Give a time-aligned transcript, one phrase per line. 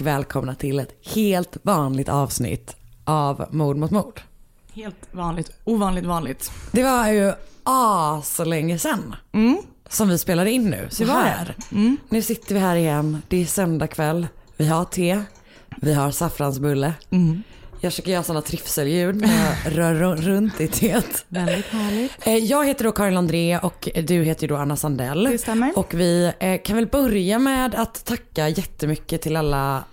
[0.00, 4.20] Och välkomna till ett helt vanligt avsnitt av Mord mot mord.
[4.72, 6.50] Helt vanligt, ovanligt vanligt.
[6.72, 7.32] Det var ju
[8.24, 9.16] så länge sedan
[9.88, 10.88] som vi spelade in nu.
[10.90, 11.54] Så här.
[12.08, 13.22] Nu sitter vi här igen.
[13.28, 14.26] Det är söndag kväll.
[14.56, 15.22] Vi har te.
[15.76, 16.94] Vi har saffransbulle.
[17.80, 19.28] Jag försöker göra sådana trivselljud när
[19.64, 21.24] jag rör ru- runt i teet.
[21.28, 22.26] Väldigt härligt.
[22.26, 25.24] Eh, Jag heter då Karin André och du heter ju då Anna Sandell.
[25.24, 25.72] Det stämmer.
[25.78, 29.84] Och vi eh, kan väl börja med att tacka jättemycket till alla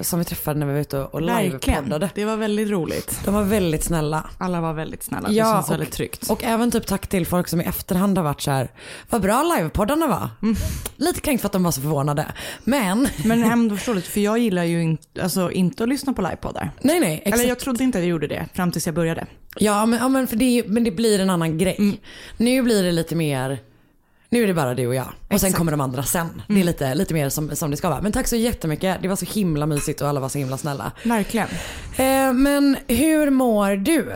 [0.00, 2.10] som vi träffade när vi var ute och livepoddade.
[2.14, 3.20] Det var väldigt roligt.
[3.24, 4.30] De var väldigt snälla.
[4.38, 5.28] Alla var väldigt snälla.
[5.28, 6.30] Det känns väldigt tryggt.
[6.30, 8.70] och även typ tack till folk som i efterhand har varit så här,
[9.10, 10.28] vad bra livepoddarna var.
[10.42, 10.56] Mm.
[10.96, 12.26] Lite kränkt för att de var så förvånade.
[12.64, 16.70] Men, Men ändå förståeligt, för jag gillar ju inte, alltså, inte att lyssna på livepoddar.
[16.80, 17.34] nej nej, exakt.
[17.34, 19.26] Eller jag trodde inte att jag gjorde det fram tills jag började.
[19.58, 21.76] Ja men, ja, men, för det, men det blir en annan grej.
[21.78, 21.96] Mm.
[22.36, 23.58] Nu blir det lite mer,
[24.28, 25.06] nu är det bara du och jag.
[25.06, 25.54] Och sen Exakt.
[25.56, 26.26] kommer de andra sen.
[26.46, 26.66] Det är Mm.
[26.66, 28.02] lite, lite mer som, som det ska vara.
[28.02, 29.02] Men tack så jättemycket.
[29.02, 30.92] Det var så himla mysigt och alla var så himla snälla.
[31.04, 31.48] Verkligen.
[31.96, 34.12] Eh, men hur mår du?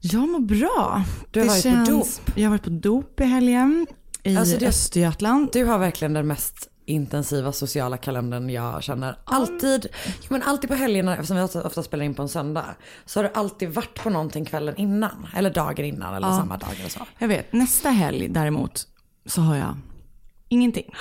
[0.00, 1.04] Jag mår bra.
[1.30, 2.36] Du har Det varit på känns- dop.
[2.36, 3.86] Jag har varit på dop i helgen.
[4.22, 5.48] I Alltså, det- Östergötland.
[5.52, 9.18] Du har verkligen den mest intensiva sociala kalendern jag känner.
[9.24, 9.86] Alltid,
[10.20, 12.64] jo, men alltid på helgerna, eftersom vi ofta spelar in på en söndag,
[13.06, 15.26] så har du alltid varit på någonting kvällen innan.
[15.36, 16.36] Eller dagen innan eller Ja.
[16.38, 17.00] samma dag eller så.
[17.18, 18.86] Jag vet, nästa helg däremot
[19.26, 19.76] så har jag
[20.48, 20.94] ingenting.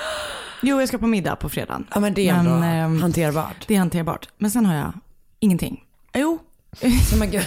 [0.61, 1.87] Jo, jag ska på middag på fredagen.
[1.93, 3.67] Ja men det är ändå ehm, hanterbart.
[3.67, 4.27] Det är hanterbart.
[4.37, 4.93] Men sen har jag
[5.39, 5.83] ingenting.
[6.13, 6.39] Jo,
[7.09, 7.43] Så, men, gud.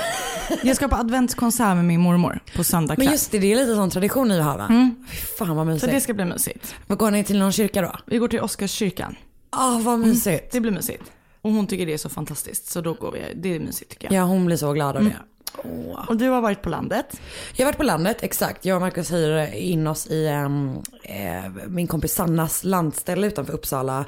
[0.62, 3.04] jag ska på adventskonsert med min mormor på söndag kväll.
[3.04, 4.92] men just det, det är lite sån tradition ni har va?
[5.10, 5.92] Fy fan vad Så mysigt.
[5.92, 6.74] det ska bli mysigt.
[6.86, 7.92] Vad går ni till någon kyrka då?
[8.06, 9.16] Vi går till Oscarskyrkan.
[9.52, 10.52] Ja vad mysigt.
[10.52, 11.02] Det blir mysigt.
[11.40, 12.66] Och hon tycker det är så fantastiskt.
[12.70, 13.20] Så då går vi.
[13.34, 14.22] Det är mysigt tycker jag.
[14.22, 15.12] Ja hon blir så glad av Mm.
[15.59, 16.09] Åh.
[16.09, 17.20] Och du har varit på landet.
[17.56, 18.65] Jag har varit på landet, exakt.
[18.65, 24.04] Jag och Marcus hyrde in oss i ehm, eh, min kompis Sannas landställe utanför Uppsala.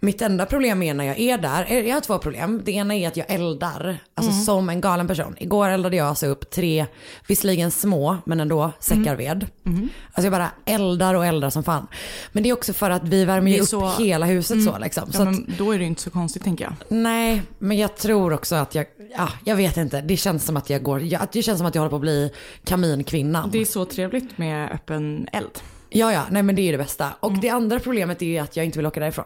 [0.00, 2.62] Mitt enda problem är när jag är där, jag har två problem.
[2.64, 5.36] Det ena är att jag eldar, alltså som en galen person.
[5.38, 6.86] Igår eldade jag alltså upp tre,
[7.28, 9.46] visserligen små, men ändå säckar ved.
[9.64, 11.86] Alltså jag bara eldar och eldar som fan.
[12.32, 15.04] Men det är också för att vi värmer ju upp så- hela huset så liksom.
[15.06, 16.74] Ja, Så att, men då är det inte så konstigt tänker jag.
[16.88, 18.86] Nej, men jag tror också att jag,
[19.16, 20.00] ja, jag vet inte.
[20.00, 22.02] Det känns som att jag går, jag, det känns som att jag håller på att
[22.02, 22.30] bli
[22.64, 23.50] kaminkvinnan.
[23.50, 25.50] Det är så trevligt med öppen eld.
[25.90, 27.10] Ja, ja, nej men det är ju det bästa.
[27.20, 29.24] Och det andra problemet är att jag inte vill åka därifrån.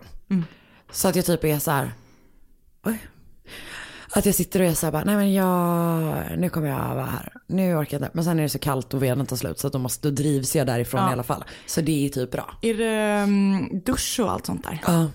[0.92, 1.92] Så att jag typ är så här.
[2.84, 2.98] Oj.
[4.12, 7.04] Att jag sitter och är så här bara, nej men jag, nu kommer jag vara
[7.06, 7.32] här.
[7.46, 8.10] Nu orkar jag inte.
[8.14, 10.14] Men sen är det så kallt och veden tar slut så att då, måste, då
[10.14, 11.10] drivs jag därifrån Ja.
[11.10, 11.44] i alla fall.
[11.66, 12.54] Så det är typ bra.
[12.62, 14.81] Är det um, dusch och allt sånt där?
[14.87, 15.06] Ja.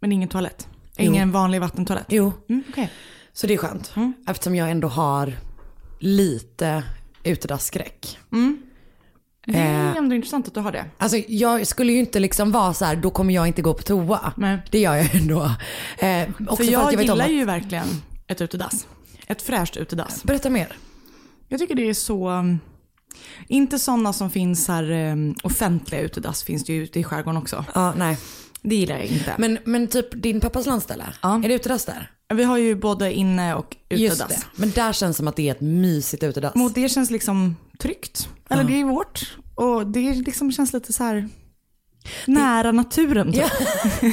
[0.00, 0.68] Men ingen toalett?
[0.96, 1.04] Jo.
[1.04, 2.06] Ingen vanlig vattentoalett?
[2.08, 2.90] Jo, Mm, okej.
[3.32, 3.92] så det är skönt.
[4.28, 5.32] Eftersom jag ändå har
[5.98, 6.82] lite
[7.24, 8.18] utedassskräck.
[9.52, 10.84] Det är ändå intressant att du har det.
[10.98, 13.82] Alltså jag skulle ju inte liksom vara så här, då kommer jag inte gå på
[13.82, 14.32] toa.
[14.36, 14.58] Nej.
[14.70, 15.42] Det gör jag ändå.
[15.98, 17.86] Eh, också För jag, vet om gillar att- ju verkligen
[18.26, 18.86] ett utedass.
[19.26, 20.24] Ett fräscht utedass.
[20.24, 20.72] Berätta mer.
[21.48, 22.28] Jag tycker det är så...
[22.30, 22.58] um,
[23.48, 27.64] Inte sådana som finns här, um, offentliga utedass finns det ju ute i skärgården också.
[27.74, 28.18] Ja, nej.
[28.62, 29.34] Det gillar jag inte.
[29.38, 31.36] Men, men typ din pappas landställe, Ja.
[31.44, 32.10] är det utedass där?
[32.34, 34.28] Vi har ju både inne och Just utedass.
[34.40, 34.46] det.
[34.56, 36.54] Men där känns som att det är ett mysigt utedass.
[36.54, 38.28] Och det känns liksom tryggt.
[38.48, 39.36] Eller det är vårt.
[39.54, 41.28] Och det liksom känns lite så här
[42.26, 43.32] nära naturen.
[43.32, 43.42] Typ.
[43.42, 43.48] Ja.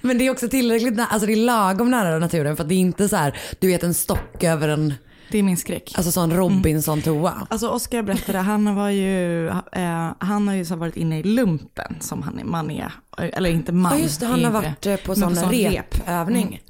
[0.00, 2.74] Men det är också tillräckligt nära, alltså det är lagom nära naturen för att det
[2.74, 4.94] är inte så här, du vet en stock över en,
[5.30, 5.92] Det är min skräck.
[5.96, 7.46] alltså sån Robinson-toa.
[7.50, 11.96] Alltså Oskar berättade, han var ju, eh, han har ju så varit inne i lumpen
[12.00, 13.92] som han är, man är, eller inte man.
[13.96, 16.60] Ja just det, han har varit eh, på sån sån repövning.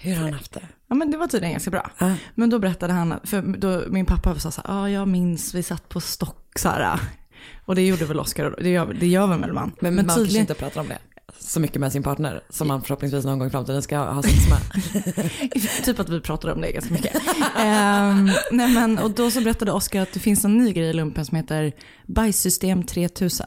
[0.00, 0.68] Hur har han haft det?
[0.88, 1.90] Ja men det var tydligen ganska bra.
[1.98, 2.14] Ja.
[2.34, 5.62] Men då berättade han, för då, min pappa sa så här, ja jag minns vi
[5.62, 7.00] satt på stock så här.
[7.64, 9.72] Och det gjorde väl Oskar, det gör, det gör väl man.
[9.80, 10.98] Men, man kanske inte pratar om det
[11.40, 14.34] så mycket med sin partner som man förhoppningsvis någon gång i framtiden ska ha sex
[14.48, 14.84] med.
[15.84, 17.16] typ att vi pratar om det ganska mycket.
[17.58, 20.92] Ehm, nej men, och då så berättade Oskar att det finns en ny grej i
[20.92, 21.72] lumpen som heter
[22.06, 23.46] bajssystem 3000.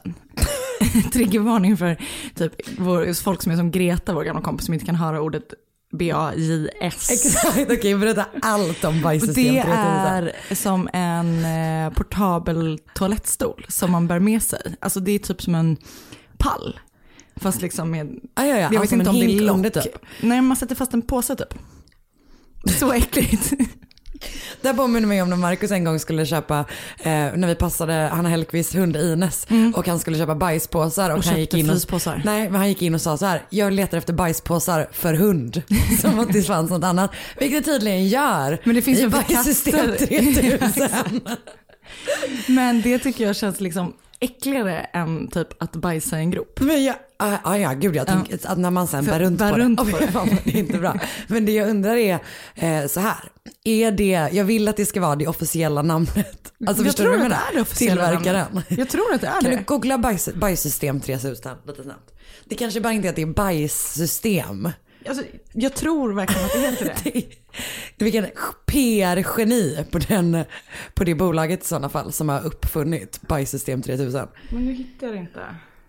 [1.12, 1.96] Triggervarning för
[2.34, 5.54] typ vår, folk som är som Greta, vår gamla kompis, som inte kan höra ordet
[5.92, 7.10] B-A-J-S.
[7.10, 9.76] Exakt, okej berätta allt om bajssystem det 3000.
[9.76, 14.76] är som en eh, portabel toalettstol som man bär med sig.
[14.80, 15.76] Alltså det är typ som en
[16.38, 16.80] pall.
[17.36, 18.58] Fast liksom med, Ah, ja, ja.
[18.58, 19.72] jag vet alltså inte om det är lock.
[19.72, 19.96] typ.
[20.20, 21.54] Nej man sätter fast en påse typ.
[22.78, 23.52] Så äckligt.
[24.60, 26.58] Det här påminner mig om när Marcus en gång skulle köpa,
[26.98, 31.18] eh, när vi passade Hanna Hellquists hund Ines och han skulle köpa bajspåsar och, Mm.
[31.18, 32.22] Och han gick in och.
[32.24, 35.62] Nej, men han gick in och sa så här, jag letar efter bajspåsar för hund.
[36.00, 37.10] Som att det fanns något annat.
[37.38, 40.06] Vilket det tydligen gör Men det finns i ju bajssystem katter.
[40.06, 41.20] 3000.
[42.46, 43.92] Men det tycker jag känns liksom
[44.22, 46.60] äckligare än typ att bajsa i en grop.
[46.60, 49.50] Men jag, ah, ah, ja, gud jag tänker att när man sen bär runt bär
[49.52, 49.92] på runt det.
[49.92, 50.12] på det.
[50.12, 50.98] fan, det är inte bra.
[51.26, 52.18] Men det jag undrar är
[52.54, 53.16] eh, så här.
[53.64, 56.52] Är det, jag vill att det ska vara det officiella namnet.
[56.66, 57.50] Alltså jag förstår du tror vad att jag det menar?
[57.50, 58.44] är det officiella Tillverkaren.
[58.46, 58.66] namnet.
[58.70, 59.56] Jag tror att det är Kan det.
[59.56, 62.10] du googla bajs, bajssystem 3000 lite snabbt?
[62.44, 64.68] Det kanske bara inte är att det är bajssystem.
[65.08, 66.96] Alltså, jag tror verkligen att det heter det.
[67.04, 68.26] Det är- Vilken
[68.66, 70.44] PR-geni på, den,
[70.94, 74.28] på det bolaget i sådana fall som har uppfunnit bajssystem 3000.
[74.50, 75.40] Men nu hittar jag det inte.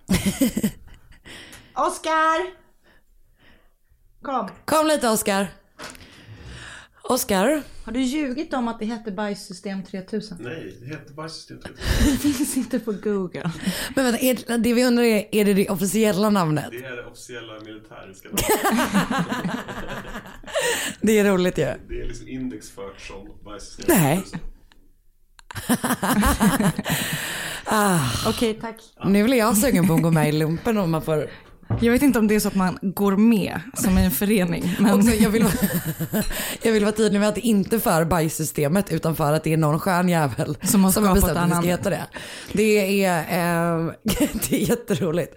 [1.75, 2.63] Oskar!
[4.21, 4.49] Kom.
[4.65, 5.47] Kom lite Oskar.
[7.09, 10.37] Oskar, Har du ljugit om att det hette bajssystem 3000?
[10.41, 11.83] Nej, det heter bajssystem 3000.
[12.11, 13.51] Det finns inte på Google.
[13.95, 16.65] men vänta, är, det vi undrar är, är det det officiella namnet?
[16.71, 18.45] Det är det officiella militäriska namnet.
[21.01, 21.63] Det är roligt ju.
[21.63, 24.17] Det är liksom indexfört som bajssystem Nej.
[24.17, 24.39] 3000.
[28.27, 28.75] Okej, tack.
[29.05, 31.29] Nu blir jag sugen på att gå med i lumpen om man får.
[31.81, 34.75] Jag vet inte om det är så att man går med som i en förening.
[34.79, 34.93] Men...
[34.93, 35.53] Också, jag, vill vara,
[36.61, 39.53] jag vill vara tydlig med att det inte är för bajssystemet utan för att det
[39.53, 42.05] är någon skön jävel Som har som skapat bestämt att det en ska heta det.
[42.53, 43.91] Det är, eh,
[44.49, 45.35] det är jätteroligt.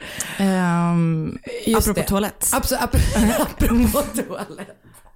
[1.67, 2.07] Just apropå det.
[2.07, 2.51] toalett.
[2.53, 2.83] Absolut,
[3.41, 4.69] apropå toalett.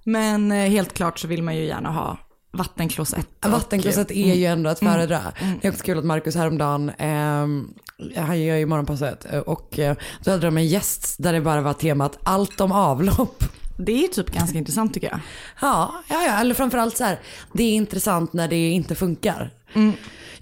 [0.03, 2.17] Men eh, helt klart så vill man ju gärna ha
[2.53, 3.27] vattenklosett.
[3.45, 5.19] Vattenklosett är ju ändå att föredra.
[5.61, 7.73] Det är också kul att Markus häromdagen, ehm,
[8.15, 11.61] han gör ju morgonpasset eh, och eh, då hade de en gäst där det bara
[11.61, 13.43] var temat allt om avlopp.
[13.77, 15.19] Det är typ ganska intressant tycker jag.
[15.61, 17.19] Ja, ja, ja, eller framförallt så här,
[17.53, 19.51] det är intressant när det inte funkar.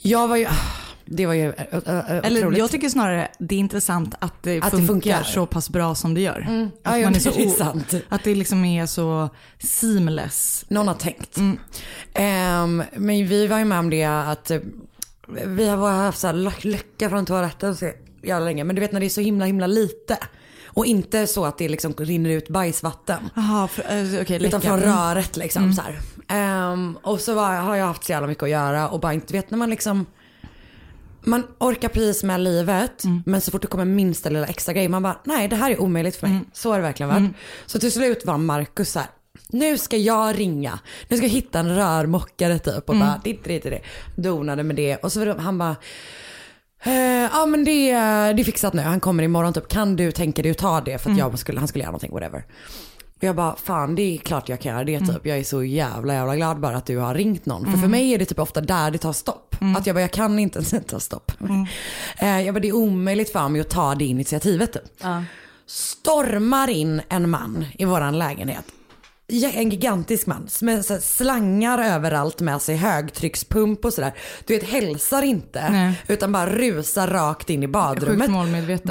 [0.01, 0.51] Jag var ju, ah,
[1.05, 2.59] det var ju äh, äh, Eller otroligt.
[2.59, 5.23] jag tycker snarare det är intressant att det, Att det funkar, funkar.
[5.23, 6.45] så pass bra som det gör.
[6.49, 7.93] Ja, Att, ja, man är det så är o- sant.
[8.09, 9.29] att det liksom är så
[9.59, 10.65] seamless.
[10.67, 11.37] Någon har tänkt.
[12.13, 14.59] Ehm, men vi var ju med om det att eh,
[15.45, 17.91] vi har haft så här läcka från toaletten så
[18.23, 18.63] jävla länge.
[18.63, 20.17] Men du vet när det är så himla himla lite.
[20.67, 23.29] Och inte så att det liksom rinner ut bajsvatten.
[23.35, 23.81] Jaha, för-
[24.15, 24.45] eh, okej.
[24.45, 24.89] Utan från Mm.
[24.95, 25.99] röret liksom så här.
[26.27, 29.33] Ehm, och så var, har jag haft så jävla mycket att göra och bara inte
[29.33, 30.05] vet när man liksom
[31.21, 35.03] man orkar precis med livet men så fort det kommer minsta lilla extra grej man
[35.03, 36.39] bara nej det här är omöjligt för mig.
[36.53, 37.31] Så har det verkligen varit.
[37.65, 39.07] Så till slut var Markus så här.
[39.47, 40.79] Nu ska jag ringa.
[41.07, 43.81] Nu ska jag hitta en rörmokare typ och bara ditt, ditt, ditt.
[44.15, 45.75] Donade med det och så det, han bara
[46.83, 46.93] Eh,
[47.33, 49.67] ja men det, det är fixat nu, han kommer imorgon typ.
[49.67, 52.11] Kan du tänka dig att ta det för att jag skulle, han skulle göra någonting,
[52.13, 52.45] whatever.
[53.17, 55.25] Och jag bara, fan det är klart jag kan göra det typ.
[55.25, 57.65] Jag är så jävla jävla glad bara att du har ringt någon.
[57.65, 59.55] För för mig är det typ ofta där det tar stopp.
[59.77, 61.31] Att jag bara, jag kan inte ta stopp.
[62.19, 65.03] Eh, jag bara, det är omöjligt för mig att ta det initiativet typ.
[65.65, 68.65] Stormar in en man i våran lägenhet.
[69.31, 74.13] En gigantisk man med slangar överallt med sig, högtryckspump och sådär.
[74.45, 76.01] Du vet hälsar inte Nej.
[76.07, 78.27] utan bara rusar rakt in i badrummet.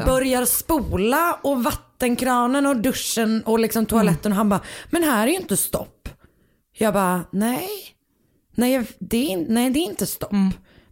[0.07, 5.30] Börjar spola och vattenkranen och duschen och liksom toaletten och han bara, men här är
[5.30, 6.09] ju inte stopp.
[6.78, 7.68] Jag bara, nej,
[8.54, 10.33] nej, det är, nej det är inte stopp.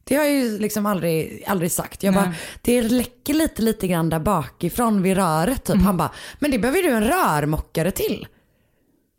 [0.05, 2.03] Det har jag ju liksom aldrig, aldrig sagt.
[2.03, 5.77] Jag bara, det läcker lite, lite grann där bakifrån vid röret typ.
[5.83, 8.27] Han bara, men det behöver du en rörmokare till.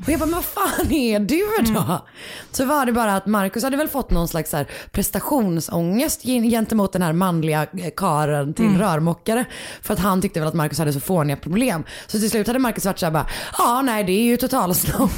[0.03, 2.05] Och jag bara, men vad fan är du då?
[2.51, 6.49] Så var det bara att Marcus hade väl fått någon slags så här prestationsångest gen-
[6.49, 9.45] gentemot den här manliga eh, karen till rörmokare.
[9.81, 11.83] För att han tyckte väl att Marcus hade så fåniga problem.
[12.07, 13.27] Så till slut hade Marcus varit såhär bara,
[13.57, 15.11] ja nej det är ju totalsnopp.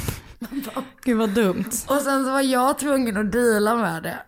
[1.04, 1.64] Gud vad dumt.
[1.86, 4.18] Och sen så var jag tvungen att deala med det.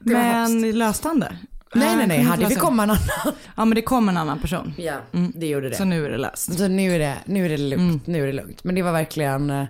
[0.00, 0.12] det.
[0.12, 1.36] Men löste han det?
[1.76, 3.02] nej nej nej, hade inte komma en annan.
[3.24, 3.32] det.
[3.56, 4.74] Ja men det kom en annan person.
[4.78, 4.94] Ja,
[5.34, 5.76] det gjorde det.
[5.76, 6.58] Så nu är det löst.
[6.58, 8.64] Så nu är det, nu är det lugnt, nu är det lugnt.
[8.64, 9.64] Men det var verkligen eh,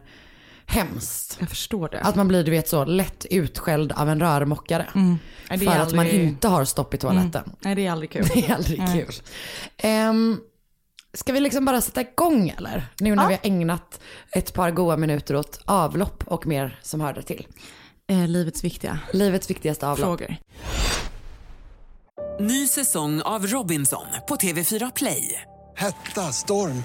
[0.66, 1.36] hemskt.
[1.40, 2.00] Jag förstår det.
[2.00, 4.86] Att man blir du vet så lätt utskälld av en rörmokare.
[4.94, 5.18] Nej,
[5.48, 7.52] det För är att man aldrig- inte har stopp i toaletten.
[7.60, 8.26] Nej det är aldrig kul.
[8.34, 9.06] Det är aldrig Nej.
[9.06, 9.90] kul.
[9.90, 10.40] Um,
[11.14, 12.86] ska vi liksom bara sätta igång eller?
[13.00, 14.00] Nu när vi har ägnat
[14.32, 17.46] ett par goda minuter åt avlopp och mer som hör det till.
[18.10, 20.06] Eh, livets viktiga Livets viktigaste avlopp.
[20.20, 20.36] frågor.
[22.40, 25.40] Ny säsong av Robinson på TV4 Play.
[25.76, 26.84] Hetta, storm,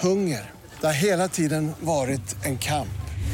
[0.00, 0.50] hunger.
[0.80, 2.88] Det har hela tiden varit en kamp.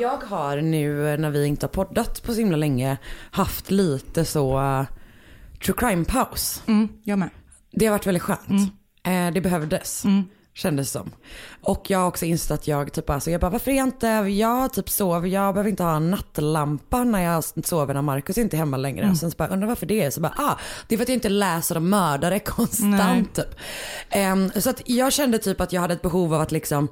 [0.00, 2.96] Jag har nu när vi inte har poddat på så himla länge
[3.30, 4.84] haft lite så uh,
[5.64, 6.62] true crime paus.
[6.66, 7.30] Mm, jag med.
[7.72, 8.72] Det har varit väldigt skönt.
[9.06, 10.04] Eh, det behövdes.
[10.54, 11.10] Kändes som.
[11.62, 14.06] Och jag har också insett att jag typ alltså, jag bara varför är jag inte,
[14.06, 18.56] jag typ sover, jag behöver inte ha en nattlampa när jag sover när Markus inte
[18.56, 19.04] är hemma längre.
[19.04, 19.16] Mm.
[19.16, 20.10] Sen så bara undrar varför det är.
[20.10, 20.58] Så bara ah,
[20.88, 23.54] det är för att jag inte läser om mördare konstant typ.
[24.10, 26.88] Ehm, så att jag kände typ att jag hade ett behov av att liksom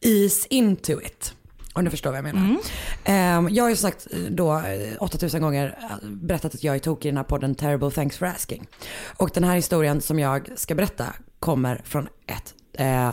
[0.00, 1.34] ease into it.
[1.72, 2.56] Om du förstår vad jag menar.
[3.04, 7.08] Ehm, jag har ju sagt då eh, 8000 gånger eh, berättat att jag är tokig
[7.08, 8.66] i den här podden Terrible Thanks for Asking.
[9.16, 11.06] Och den här historien som jag ska berätta
[11.40, 13.10] kommer från ett eh,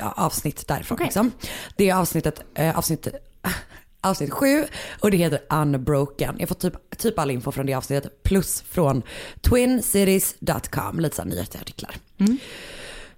[0.00, 0.96] avsnitt därifrån.
[0.96, 1.04] Okej.
[1.04, 1.30] Liksom.
[1.76, 3.08] Det är avsnittet, eh, avsnitt,
[4.00, 4.64] avsnitt sju
[5.00, 6.36] och det heter Unbroken.
[6.38, 9.02] Jag får typ, typ all info från det avsnittet plus från
[9.40, 11.94] twincities.com, lite såhär nyhetsartiklar.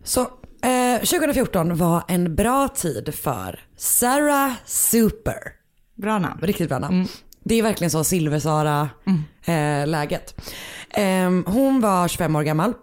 [0.05, 0.27] Så eh,
[0.99, 5.39] 2014 var en bra tid för Sarah Super.
[5.95, 6.41] Bra namn.
[6.43, 7.09] Riktigt bra namn.
[7.45, 10.35] Det är verkligen så Silversara-läget.
[10.91, 12.75] Ehm, hon var 25 år gammal.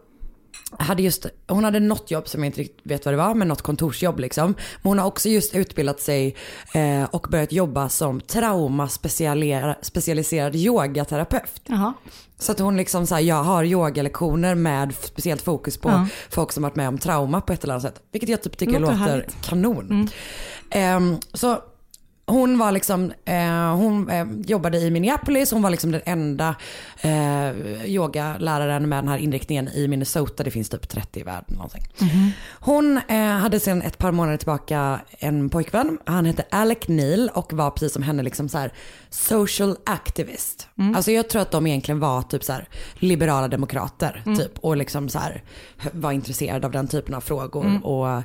[0.80, 3.48] Hade just, hon hade något jobb som jag inte riktigt vet vad det var, men
[3.48, 4.46] något kontorsjobb liksom.
[4.82, 6.36] Men hon har också just utbildat sig
[6.74, 11.62] eh, och börjat jobba som traumaspecialiserad yogaterapeut.
[11.66, 11.94] Jaha.
[12.40, 16.08] Så att hon liksom så här, jag har yogalektioner med speciellt fokus på Ja.
[16.30, 18.02] folk som varit med om trauma på ett eller annat sätt.
[18.12, 20.10] Vilket jag typ tycker Låter låter, kanon.
[20.70, 21.58] Ehm, så
[22.32, 26.56] hon var liksom, eh, hon eh, jobbade i Minneapolis, hon var liksom den enda
[27.02, 27.52] eh,
[27.86, 30.44] yogaläraren med den här inriktningen i Minnesota.
[30.44, 31.84] Det finns typ 30 i världen någonting.
[32.60, 35.98] Hon eh, hade sedan ett par månader tillbaka en pojkvän.
[36.06, 38.74] Han hette Alec Neal och var precis som henne liksom så här
[39.10, 40.68] social activist.
[40.96, 45.10] Alltså jag tror att de egentligen var typ så här liberala demokrater typ och liksom
[45.10, 45.44] så här
[45.92, 47.86] var intresserade av den typen av frågor.
[47.86, 48.24] Och Ehm,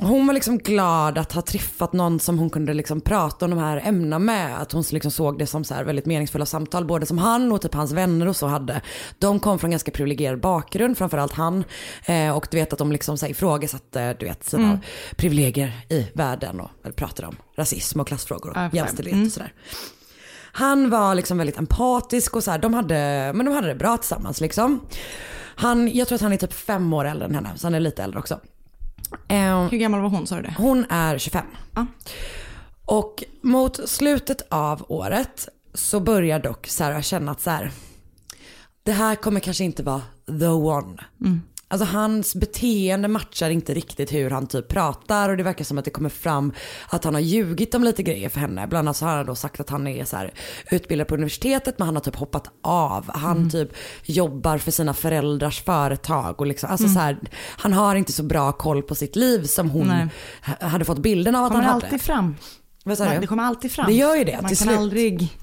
[0.00, 3.58] hon var liksom glad att ha träffat någon som hon kunde liksom prata om de
[3.60, 4.60] här ämnena med.
[4.62, 7.62] Att hon liksom såg det som så här väldigt meningsfulla samtal, både som han och
[7.62, 8.80] typ hans vänner och så hade.
[9.18, 11.64] De kom från ganska privilegierad bakgrund, framförallt han.
[12.06, 14.78] Eh, och du vet att de liksom så här ifrågasatte du vet, sina Mm.
[15.16, 18.76] privilegier i världen och pratade om rasism och klassfrågor och fattar.
[18.76, 19.26] jämställdhet Mm.
[19.26, 19.52] och sådär.
[20.52, 22.94] Han var liksom väldigt empatisk och så här, de hade,
[23.34, 24.80] men de hade det bra tillsammans liksom.
[25.56, 27.80] Han, jag tror att han är typ fem år äldre än henne, så han är
[27.80, 28.40] lite äldre också.
[29.28, 30.54] Ehm, Hur gammal var hon sa du det?
[30.58, 31.44] hon är 25.
[31.74, 31.86] Ja.
[32.84, 37.70] Och mot slutet av året så börjar dock Sarah känna att så här,
[38.82, 41.04] det här kommer kanske inte vara the one.
[41.70, 45.84] Alltså hans beteende matchar inte riktigt hur han typ pratar och det verkar som att
[45.84, 46.52] det kommer fram
[46.88, 48.66] att han har ljugit om lite grejer för henne.
[48.66, 50.34] Bland annat så har han då sagt att han är så här
[50.70, 53.10] utbildad på universitetet men han har typ hoppat av.
[53.14, 53.68] Han typ
[54.04, 57.18] jobbar för sina föräldrars företag och liksom, alltså så här,
[57.58, 60.08] han har inte så bra koll på sitt liv som hon Nej.
[60.60, 61.86] ha- hade fått bilden av att kommer han hade.
[61.86, 62.36] alltid fram.
[62.84, 63.20] Vad sa du?
[63.20, 63.86] Det kommer alltid fram.
[63.86, 64.78] Det gör ju det Man till kan slut.
[64.78, 65.38] aldrig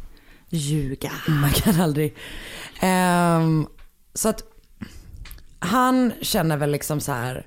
[0.49, 1.11] ljuga.
[1.27, 2.15] Man kan aldrig.
[2.79, 3.67] Ehm,
[4.13, 4.43] så att
[5.65, 7.45] han känner väl liksom så här.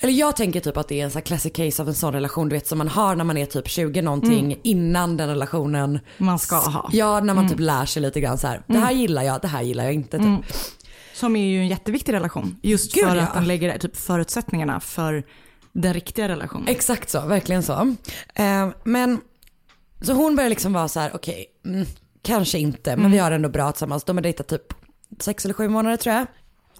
[0.00, 2.48] eller jag tänker typ att det är en sån classic case av en sån relation
[2.48, 4.58] du vet som man har när man är typ 20 någonting Mm.
[4.62, 5.98] innan den relationen.
[6.18, 6.90] Man ska ha.
[6.92, 7.48] Ja, när man Mm.
[7.48, 8.62] typ lär sig lite grann så här.
[8.66, 8.82] Det Mm.
[8.82, 10.16] här gillar jag, det här gillar jag inte.
[10.18, 10.26] Typ.
[10.26, 10.42] Mm.
[11.14, 12.56] Som är ju en jätteviktig relation.
[12.62, 13.22] Just Gud, för ja.
[13.22, 15.22] att den lägger typ förutsättningarna för
[15.72, 16.68] den riktiga relationen.
[16.68, 17.94] Exakt så, verkligen så.
[18.34, 19.20] Eh, men
[20.02, 21.86] så hon börjar liksom vara så här, okej, mm,
[22.22, 23.12] kanske inte, men Mm.
[23.12, 24.04] vi har ändå bra tillsammans.
[24.04, 24.74] De har dejtat typ
[25.20, 26.26] sex eller sju månader tror jag.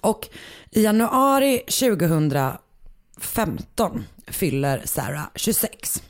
[0.00, 0.28] Och
[0.70, 6.02] i januari 2015 fyller Sarah 26.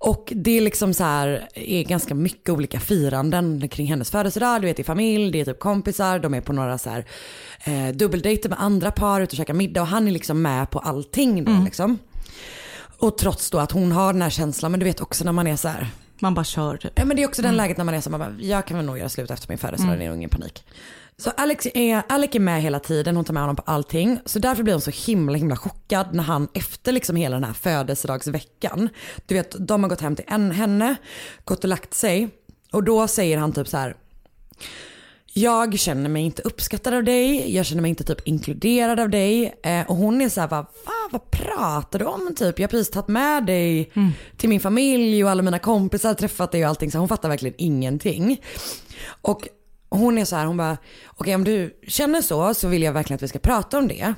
[0.00, 4.60] Och det är liksom så här, är ganska mycket olika firanden kring hennes födelsedag.
[4.60, 7.04] Du vet, det är familj, det är typ kompisar, de är på några så här
[7.64, 10.78] eh, dubbeldejter med andra par, ute och käkar middag och han är liksom med på
[10.78, 11.64] allting då Mm.
[11.64, 11.98] liksom.
[12.98, 15.46] Och trots då att hon har den här känslan, men du vet också när man
[15.46, 15.86] är så här.
[16.20, 16.92] Man bara kör typ.
[16.94, 17.56] Ja men det är också den Mm.
[17.56, 19.48] läget när man är så här, man bara, jag kan väl nog göra slut efter
[19.48, 19.98] min födelsedag, Mm.
[19.98, 20.64] det är nog ingen panik.
[21.20, 24.20] Så Alex är, Alec är med hela tiden, hon tar med honom på allting.
[24.24, 27.52] Så därför blir hon så himla himla chockad när han efter liksom hela den här
[27.52, 28.88] födelsedagsveckan,
[29.26, 30.96] du vet de har gått hem till en, henne,
[31.44, 32.28] gått och lagt sig.
[32.72, 33.96] Och då säger han typ så här,
[35.32, 39.54] jag känner mig inte uppskattad av dig, jag känner mig inte typ inkluderad av dig.
[39.62, 42.58] Eh, och hon är så här, vad, va, vad pratar du om typ?
[42.58, 43.92] Jag har precis tagit med dig
[44.36, 46.90] till min familj och alla mina kompisar har träffat dig och allting.
[46.90, 48.42] Så hon fattar verkligen ingenting.
[49.22, 49.48] Och
[49.90, 53.16] hon är så här, hon bara, okej om du känner så så vill jag verkligen
[53.16, 54.14] att vi ska prata om det.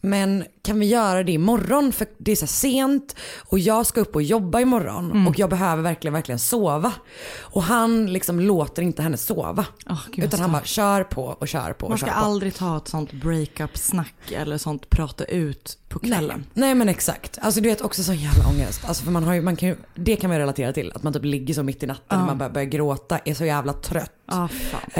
[0.00, 4.14] Men kan vi göra det imorgon för det är så sent och jag ska upp
[4.14, 5.26] och jobba imorgon Mm.
[5.28, 6.92] och jag behöver verkligen, verkligen sova.
[7.40, 9.66] Och han liksom låter inte henne sova.
[10.12, 12.88] Gud, utan han bara kör på och kör på och Man ska aldrig ta ett
[12.88, 16.38] sånt breakup-snack eller sånt prata ut på kvällen.
[16.38, 17.38] Nej, nej men exakt.
[17.42, 18.80] Alltså du vet också sån jävla ångest.
[18.88, 20.92] Alltså för man har ju, man kan ju, det kan man ju relatera till.
[20.94, 23.44] Att man typ ligger så mitt i natten och man börjar, börjar gråta, är så
[23.44, 24.12] jävla trött.
[24.28, 24.48] Fan.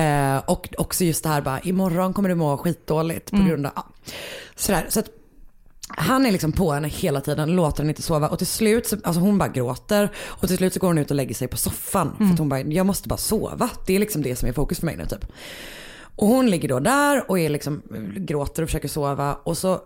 [0.04, 3.49] Eh, och också just det här bara, imorgon kommer du må skitdåligt på Mm.
[3.49, 3.87] grund av, ja.
[4.61, 4.87] Sådär.
[4.88, 5.07] Så att
[5.88, 8.97] han är liksom på henne hela tiden, låter henne inte sova och till slut, så,
[9.05, 11.57] alltså hon bara gråter och till slut så går hon ut och lägger sig på
[11.57, 12.11] soffan.
[12.17, 12.33] För Mm.
[12.33, 13.71] att hon bara, jag måste bara sova.
[13.87, 15.26] Det är liksom det som är fokus för mig nu typ.
[16.17, 17.82] Och hon ligger då där och är liksom,
[18.17, 19.80] gråter och försöker sova och så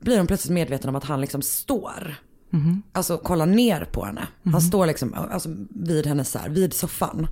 [0.00, 2.16] blir hon plötsligt medveten om att han liksom står.
[2.50, 2.82] Mhm.
[2.92, 4.26] Alltså kollar ner på henne.
[4.44, 4.60] Han Mhm.
[4.60, 7.26] står liksom alltså, vid hennes så här, vid soffan.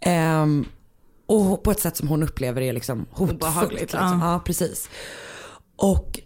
[0.00, 0.64] Ehm,
[1.26, 3.42] och på ett sätt som hon upplever är liksom hotfullt.
[3.42, 4.00] Obehagligt, Liksom.
[4.22, 4.32] ja.
[4.32, 4.88] Ja, precis.
[5.76, 6.20] Och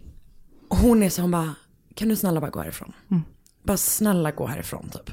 [0.69, 1.55] hon är så, hon bara,
[1.95, 2.93] kan du snälla bara gå härifrån?
[3.11, 3.23] Mm.
[3.63, 5.11] Bara snälla gå härifrån typ.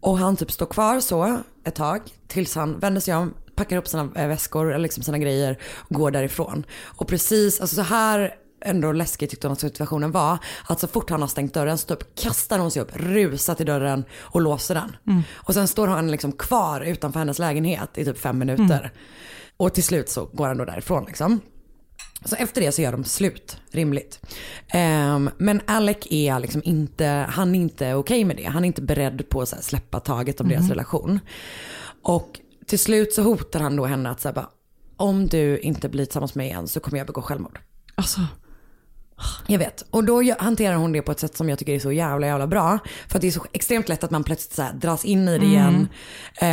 [0.00, 3.88] Och han typ står kvar så ett tag tills han vänder sig om, packar upp
[3.88, 6.66] sina eh, väskor, eller liksom sina grejer och går därifrån.
[6.82, 10.38] Och precis, alltså så här ändå läskigt tyckte hon att situationen var.
[10.68, 13.66] Att så fort han har stängt dörren så typ kastar hon sig upp, rusar till
[13.66, 14.96] dörren och låser den.
[15.06, 15.22] Mm.
[15.34, 18.80] Och sen står han liksom kvar utanför hennes lägenhet i typ fem minuter.
[18.80, 18.90] Mm.
[19.56, 21.40] Och till slut så går han då därifrån liksom.
[22.24, 24.20] Så efter det så gör de slut, rimligt.
[24.68, 28.44] Ehm, men Alec är liksom inte, han är inte okej med det.
[28.44, 30.70] Han är inte beredd på att släppa taget om deras Mhm.
[30.70, 31.20] relation.
[32.02, 34.46] Och till slut så hotar han då henne att säga
[34.96, 37.58] om du inte blir tillsammans med mig igen så kommer jag begå självmord.
[37.94, 38.20] Alltså.
[39.46, 39.84] Jag vet.
[39.90, 42.46] Och då hanterar hon det på ett sätt som jag tycker är så jävla jävla
[42.46, 42.78] bra.
[43.08, 45.46] För att det är så extremt lätt att man plötsligt så dras in i det
[45.46, 45.48] Mm.
[45.50, 45.88] igen.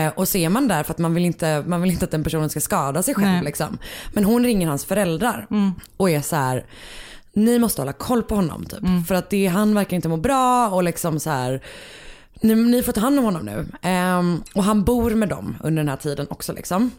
[0.08, 2.12] Eh, och så är man där för att man vill, inte, man vill inte att
[2.12, 3.44] den personen ska skada sig själv.
[3.44, 3.78] Liksom.
[4.14, 5.72] Men hon ringer hans föräldrar Mm.
[5.98, 6.66] och är så här.
[7.34, 8.80] Ni måste hålla koll på honom typ.
[8.80, 9.04] Mm.
[9.04, 11.62] För att det, han verkar inte må bra och liksom så här.
[12.42, 13.66] Ni, ni får ta hand om honom nu.
[13.82, 16.92] Ehm, och han bor med dem under den här tiden också liksom.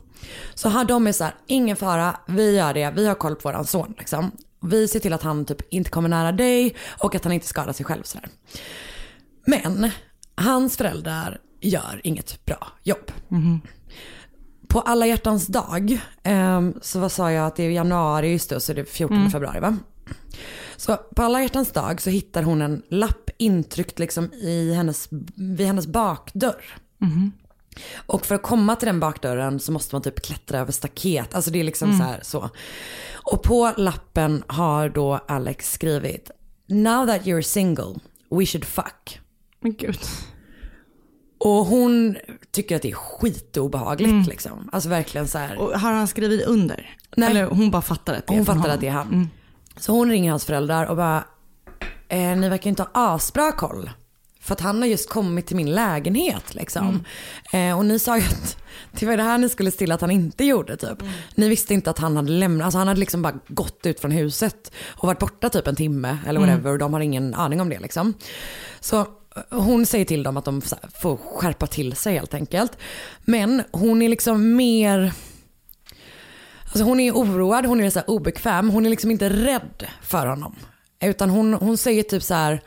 [0.55, 3.49] Så här, de är så här, ingen fara, vi gör det, vi har koll på
[3.49, 4.31] våran son liksom.
[4.61, 7.73] Vi ser till att han typ inte kommer nära dig och att han inte skadar
[7.73, 8.29] sig själv sådär.
[9.47, 9.91] Men
[10.35, 13.13] hans föräldrar gör inget bra jobb.
[13.29, 13.61] Mhm.
[14.69, 18.61] På alla hjärtans dag, ehm, så vad sa jag att det är januari, just det,
[18.61, 19.31] så är det 14 Mm.
[19.31, 19.77] februari va?
[20.77, 25.67] Så på alla hjärtans dag så hittar hon en lapp intryckt liksom i hennes, vid
[25.67, 26.65] hennes bakdörr.
[26.99, 27.33] Mhm.
[28.07, 31.35] Och för att komma till den bakdörren så måste man typ klättra över staket.
[31.35, 31.99] Alltså det är liksom Mm.
[32.01, 32.51] så här så.
[33.15, 36.31] Och på lappen har då Alex skrivit
[36.69, 37.95] Now that you're single,
[38.31, 39.21] we should fuck.
[39.61, 39.99] Men gud.
[41.41, 42.17] Och hon
[42.51, 44.23] tycker att det är skitobehagligt Mm.
[44.29, 44.69] liksom.
[44.73, 45.59] Alltså verkligen så här.
[45.59, 46.97] Och har han skrivit under?
[47.17, 47.31] Nej.
[47.31, 48.75] Eller hon bara fattar att det är Hon fattar honom?
[48.75, 49.09] att det är han.
[49.09, 49.29] Mm.
[49.77, 51.25] Så hon ringer hans föräldrar och bara,
[52.09, 53.91] eh, ni verkar inte ha asbra koll.
[54.49, 57.05] För att han har just kommit till min lägenhet liksom.
[57.53, 58.57] Eh, och ni sa ju att
[58.93, 60.99] det var det här ni skulle stilla att han inte gjorde typ.
[61.35, 64.11] Ni visste inte att han hade lämnat, alltså han hade liksom bara gått ut från
[64.11, 66.51] huset och varit borta typ en timme eller Mm.
[66.51, 68.15] whatever och de har ingen aning om det liksom.
[68.81, 69.07] Så eh,
[69.51, 70.63] hon säger till dem att de
[71.01, 72.79] får skärpa till sig helt enkelt.
[73.25, 75.13] Men hon är liksom mer
[76.65, 80.57] Alltså hon är oroad, hon är så obekväm, hon är liksom inte rädd för honom.
[81.01, 82.61] Utan hon, hon säger typ så här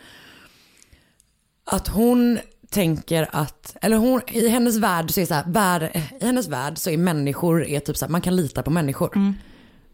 [1.65, 6.25] att hon tänker att, eller hon, i hennes värld så är så här, värld, i
[6.25, 9.15] hennes värld så är människor, är typ så här, man kan lita på människor.
[9.15, 9.33] Mm.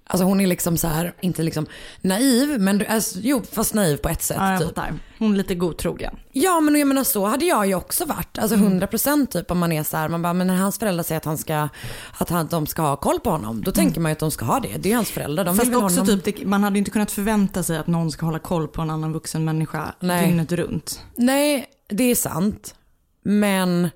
[0.10, 1.66] Alltså hon är liksom så här, inte liksom
[2.02, 4.38] naiv, men alltså, jo fast naiv på ett sätt.
[4.40, 4.80] Ja, typ.
[5.20, 6.16] Hon är lite godtrogen.
[6.32, 8.40] Ja men jag menar så hade jag ju också varit.
[8.40, 11.18] Alltså 100% typ om man är så här, man bara, men när hans föräldrar säger
[11.18, 11.70] att han ska,
[12.18, 14.46] att han, de ska ha koll på honom, då tänker man ju att de ska
[14.46, 14.78] ha det.
[14.78, 16.22] Det är ju hans föräldrar, de Fast också honom.
[16.22, 18.82] typ, det, man hade ju inte kunnat förvänta sig att någon ska hålla koll på
[18.82, 20.28] en annan vuxen människa Nej.
[20.28, 21.02] dygnet runt.
[21.16, 22.76] Nej, det är sant.
[23.24, 23.90] Men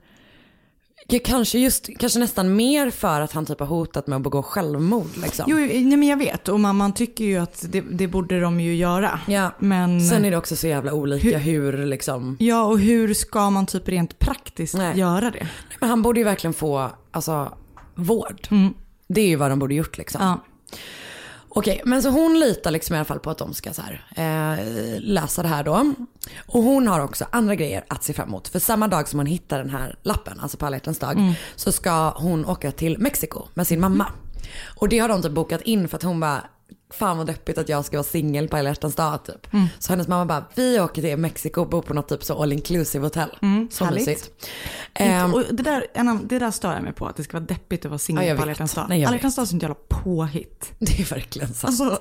[1.19, 5.17] kanske just, kanske nästan mer för att han typ har hotat med att begå självmord
[5.23, 5.45] liksom.
[5.47, 8.59] Jo, nej, men jag vet och man, man tycker ju att det, det borde de
[8.59, 9.19] ju göra.
[9.27, 9.51] Ja.
[9.59, 12.37] Men, Sen är det också så jävla olika hur, liksom.
[12.39, 15.47] Ja, och hur ska man typ rent praktiskt göra det?
[15.79, 17.53] Men han borde ju verkligen få, alltså,
[17.95, 18.47] vård.
[19.07, 20.21] Det är ju vad de borde gjort liksom.
[20.21, 20.39] Ja.
[21.53, 24.05] Okej, men så hon litar liksom i alla fall på att de ska så här,
[24.15, 25.93] eh, läsa det här då.
[26.47, 28.47] Och hon har också andra grejer att se fram emot.
[28.47, 31.33] För samma dag som hon hittar den här lappen, alltså på alla dag, Mm.
[31.55, 34.05] så ska hon åka till Mexiko med sin mamma.
[34.75, 36.43] Och det har de typ bokat in för att hon bara,
[36.93, 39.53] fan vad deppigt att jag ska vara singel på alla hjärtans dag typ.
[39.53, 39.67] Mm.
[39.79, 42.53] Så hennes mamma bara, vi åker till Mexiko och bor på något typ så all
[42.53, 43.37] inclusive hotell.
[43.41, 44.07] Mm, så härligt.
[44.07, 44.31] mysigt.
[44.99, 45.85] Inte- Ehm, och det, där,
[46.27, 48.25] det där stör jag mig på, att det ska vara deppigt att vara Ja, singel
[48.27, 48.83] jag på alla hjärtans dag.
[48.85, 50.71] Alla hjärtans dag är sånt jävla påhitt.
[50.79, 51.81] Det är verkligen sant.
[51.81, 51.99] Alltså,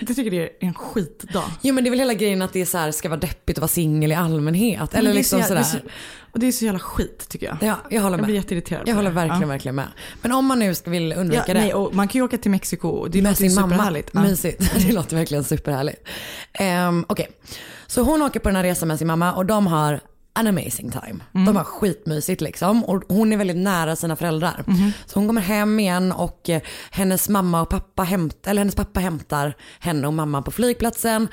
[0.00, 1.44] jag tycker det är en skitdag.
[1.62, 3.58] Jo men det är väl hela grejen att det är så här, ska vara deppigt
[3.58, 4.94] att vara singel i allmänhet.
[4.94, 5.82] Eller det liksom så jävla- sådär.
[5.84, 5.94] det är så-
[6.32, 7.56] Och det är så jävla skit tycker jag.
[7.60, 8.20] Ja, jag håller med.
[8.22, 9.14] Jag blir jätteirriterad Jag håller det.
[9.14, 9.46] verkligen, Ja.
[9.48, 9.88] verkligen med.
[10.22, 11.60] Men om man nu vill undvika Ja, det.
[11.60, 13.68] nej, och man kan ju åka till Mexiko det låter ju mamma.
[13.74, 14.10] superhärligt.
[14.12, 14.22] Ja.
[14.22, 14.72] Mysigt.
[14.86, 16.08] Det låter verkligen superhärligt.
[16.88, 17.28] Um, Okej,
[17.86, 20.00] så hon åker på den här resan med sin mamma och de har
[20.38, 21.24] an amazing time.
[21.34, 21.44] Mm.
[21.46, 24.64] De har skitmysigt liksom och hon är väldigt nära sina föräldrar.
[24.66, 24.92] Mhm.
[25.06, 29.00] Så hon kommer hem igen och eh, hennes mamma och pappa hämtar, eller hennes pappa
[29.00, 31.28] hämtar henne och mamma på flygplatsen.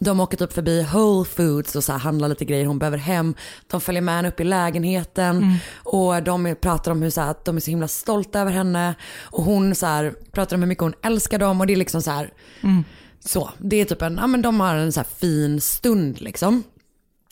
[0.00, 3.34] De åker typ förbi Whole Foods och så handlar lite grejer hon behöver hem.
[3.70, 5.54] De följer med henne upp i lägenheten Mm.
[5.74, 8.94] och de pratar om hur så här, att de är så himla stolta över henne.
[9.22, 12.02] Och hon så här, pratar om hur mycket hon älskar dem och det är liksom
[12.02, 12.84] så här, Mm.
[13.24, 13.50] så.
[13.58, 16.62] Det är typ en, ja men de har en så här fin stund liksom.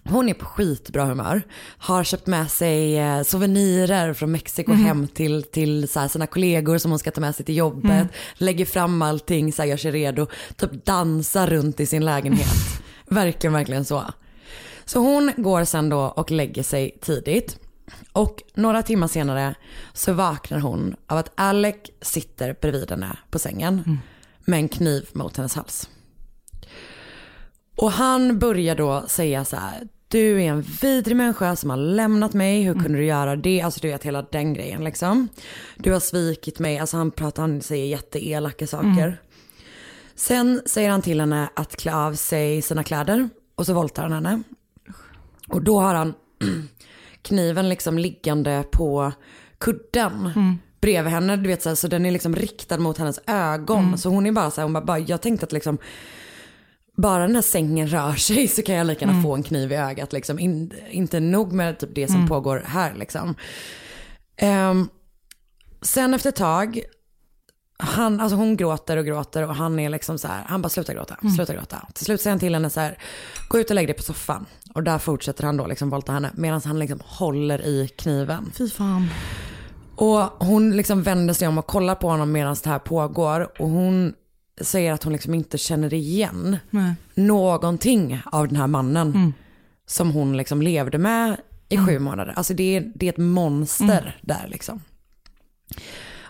[0.08, 1.42] Hon är på skitbra humör.
[1.78, 4.84] Har köpt med sig eh, souvenirer från Mexiko Mhm.
[4.84, 7.90] hem till, till så här, sina kollegor som hon ska ta med sig till jobbet.
[7.90, 8.08] Mm.
[8.34, 10.26] Lägger fram allting, så här, gör sig redo.
[10.56, 12.48] Typ dansar runt i sin lägenhet.
[13.08, 14.04] verkligen, verkligen så.
[14.84, 17.58] Så hon går sen då och lägger sig tidigt.
[18.12, 19.54] Och några timmar senare
[19.92, 24.00] så vaknar hon av att Alec sitter bredvid henne på sängen
[24.44, 25.88] med en kniv mot hennes hals.
[27.76, 32.32] Och han börjar då säga så här, du är en vidrig människa som har lämnat
[32.34, 33.60] mig, hur kunde du göra det?
[33.60, 35.28] Alltså du vet hela den grejen liksom.
[35.76, 38.86] Du har svikit mig, alltså han pratar, han säger jätteelaka saker.
[38.86, 39.12] Mm.
[40.14, 44.12] Sen säger han till henne att klä av sig sina kläder och så våldtar han
[44.12, 44.42] henne.
[45.48, 46.14] Och då har han
[47.22, 49.12] kniven liksom liggande på
[49.58, 50.58] kudden Mm.
[50.80, 51.36] bredvid henne.
[51.36, 53.84] Du vet, så, här, så den är liksom riktad mot hennes ögon.
[53.84, 53.98] Mm.
[53.98, 55.78] Så hon är bara så här, hon bara, bara, jag tänkte att liksom
[56.96, 59.22] bara den här sängen rör sig så kan jag lika gärna Mm.
[59.22, 60.12] få en kniv i ögat.
[60.12, 60.38] Liksom.
[60.38, 62.28] In, inte nog med typ det som Mm.
[62.28, 63.34] pågår här liksom.
[64.36, 64.88] Ehm,
[65.82, 66.80] sen efter ett tag,
[67.78, 70.94] han, alltså hon gråter och gråter och han är liksom så här, han bara sluta
[70.94, 71.34] gråta, Mm.
[71.34, 71.88] sluta gråta.
[71.94, 72.98] Till slut säger han till henne så här,
[73.48, 74.46] gå ut och lägg dig på soffan.
[74.74, 78.52] Och där fortsätter han då liksom våldta henne medan han liksom håller i kniven.
[78.58, 79.08] Fy fan.
[79.96, 83.60] Och hon liksom vänder sig om och kollar på honom medan det här pågår.
[83.62, 84.14] Och hon
[84.60, 86.94] säger att hon liksom inte känner igen Nej.
[87.14, 89.08] någonting av den här mannen.
[89.14, 89.32] Mm.
[89.88, 91.36] Som hon liksom levde med
[91.68, 92.32] i sju månader.
[92.36, 94.12] Alltså det är, det är ett monster Mm.
[94.22, 94.80] där liksom.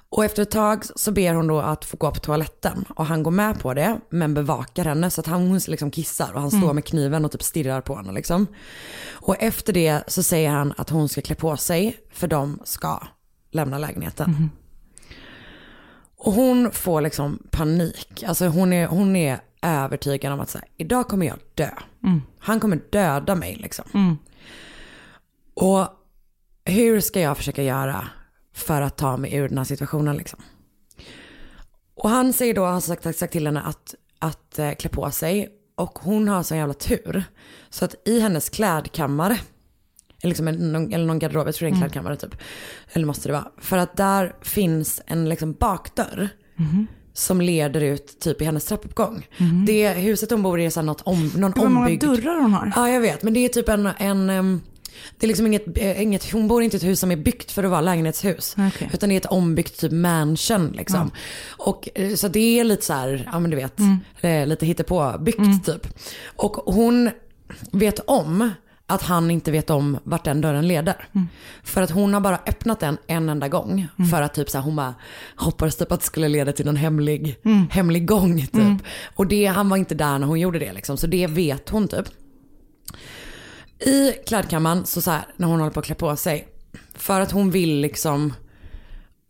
[0.09, 2.85] Och efter ett tag så ber hon då att få gå på toaletten.
[2.97, 5.11] Och han går med på det, men bevakar henne.
[5.11, 6.75] Så att han, liksom kissar och han står Mm.
[6.75, 8.47] med kniven och typ stirrar på henne liksom.
[9.13, 13.03] Och efter det så säger han att hon ska klä på sig, för de ska
[13.51, 14.51] lämna lägenheten.
[16.19, 18.25] Och hon får liksom panik.
[18.27, 21.71] Alltså hon är, hon är övertygad om att så här, idag kommer jag dö.
[22.05, 22.23] Mm.
[22.39, 23.85] Han kommer döda mig liksom.
[23.95, 24.17] Mm.
[25.55, 25.89] Och
[26.65, 28.09] hur ska jag försöka göra
[28.55, 30.41] för att ta mig ur den här situationen liksom?
[31.95, 35.49] Och han säger då, har sagt, sagt till henne att, att eh, klä på sig.
[35.75, 37.25] Och hon har sån jävla tur.
[37.71, 39.39] Så att i hennes klädkammare,
[40.27, 41.89] liksom någon, eller någon garderob, jag tror det är en Mm.
[41.91, 42.37] klädkammare typ.
[42.93, 43.49] Eller måste det vara.
[43.59, 46.29] För att där finns en liksom bakdörr.
[46.57, 46.87] Mhm.
[47.13, 49.27] Som leder ut typ i hennes trappuppgång.
[49.39, 49.65] Mhm.
[49.67, 52.05] Det huset hon bor i är så här något om, någon Gud, vad många ombyggd.
[52.05, 52.73] dörrar hon har.
[52.77, 54.61] Ja jag vet men det är typ en, en,
[55.19, 57.53] Det är liksom inget, eh, inget, hon bor inte i ett hus som är byggt
[57.53, 58.55] för att vara lägenhetshus.
[58.69, 58.91] Okej.
[58.95, 61.11] Utan det är ett ombyggt typ mansion liksom.
[61.49, 63.99] Och eh, så det är lite så här, ja men du vet, Mm.
[64.21, 65.87] eh, lite hittepå-byggt typ.
[66.37, 67.11] Och hon
[67.73, 68.51] vet om
[68.89, 71.09] att han inte vet om vart den dörren leder.
[71.15, 71.29] Mm.
[71.63, 73.89] För att hon har bara öppnat den en enda gång.
[74.11, 74.95] För att typ så här, hon bara
[75.37, 77.69] hoppades typ att det skulle leda till någon hemlig, Mm.
[77.71, 78.55] hemlig gång typ.
[78.55, 78.79] Mm.
[79.15, 80.97] Och det, han var inte där när hon gjorde det liksom.
[80.97, 82.07] Så det vet hon typ.
[83.79, 86.49] I klädkammaren så, så här, när hon håller på att klä på sig.
[86.95, 88.33] För att hon vill liksom,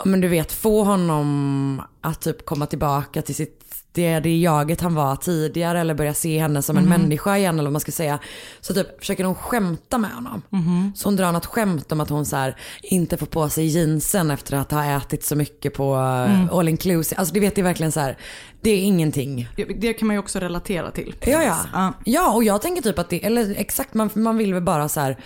[0.04, 3.65] men du vet få honom att typ komma tillbaka till sitt
[3.96, 7.00] det, det jaget han var tidigare eller börja se henne som en Mhm.
[7.00, 8.18] människa igen eller vad man ska säga.
[8.60, 10.42] Så typ försöker hon skämta med honom.
[10.50, 10.92] Mhm.
[10.96, 14.30] Så hon drar något skämt om att hon så här, inte får på sig jeansen
[14.30, 16.48] efter att ha ätit så mycket på Mm.
[16.52, 17.18] all inclusive.
[17.18, 18.16] Alltså du vet det är verkligen så här,
[18.60, 19.48] det är ingenting.
[19.80, 21.14] Det kan man ju också relatera till.
[21.26, 21.92] Ja, ja.
[22.04, 25.00] Ja, och jag tänker typ att det, eller exakt, man, man vill väl bara så
[25.00, 25.16] här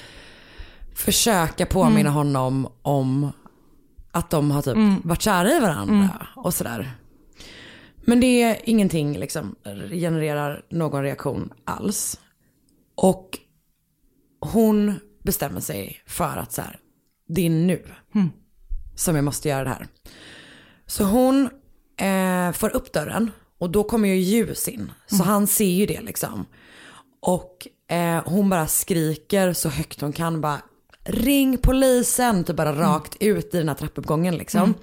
[0.95, 2.13] försöka påminna Mm.
[2.13, 3.33] honom om
[4.13, 5.01] att de har typ Mm.
[5.05, 6.09] varit kära i varandra Mm.
[6.37, 6.91] och sådär.
[8.11, 9.57] Men det är ingenting liksom
[9.91, 12.21] genererar någon reaktion alls.
[12.95, 13.39] Och
[14.41, 16.79] hon bestämmer sig för att så här,
[17.29, 17.83] det är nu
[18.15, 18.29] Mm.
[18.97, 19.87] som jag måste göra det här.
[20.87, 21.49] Så hon
[22.01, 24.93] eh, får upp dörren och då kommer ju ljus in.
[25.07, 25.27] Så Mm.
[25.27, 26.47] han ser ju det liksom.
[27.21, 30.61] Och eh, hon bara skriker så högt hon kan bara
[31.05, 34.75] ring polisen, typ bara rakt ut i den här trappuppgången liksom.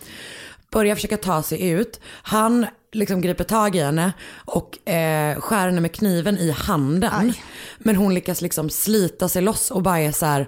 [0.77, 0.83] Mm.
[0.83, 1.99] Börjar försöka ta sig ut.
[2.23, 4.13] Han liksom griper tag i henne
[4.45, 7.33] och eh, skär henne med kniven i handen.
[7.77, 10.47] Men hon lyckas liksom slita sig loss och bara är så här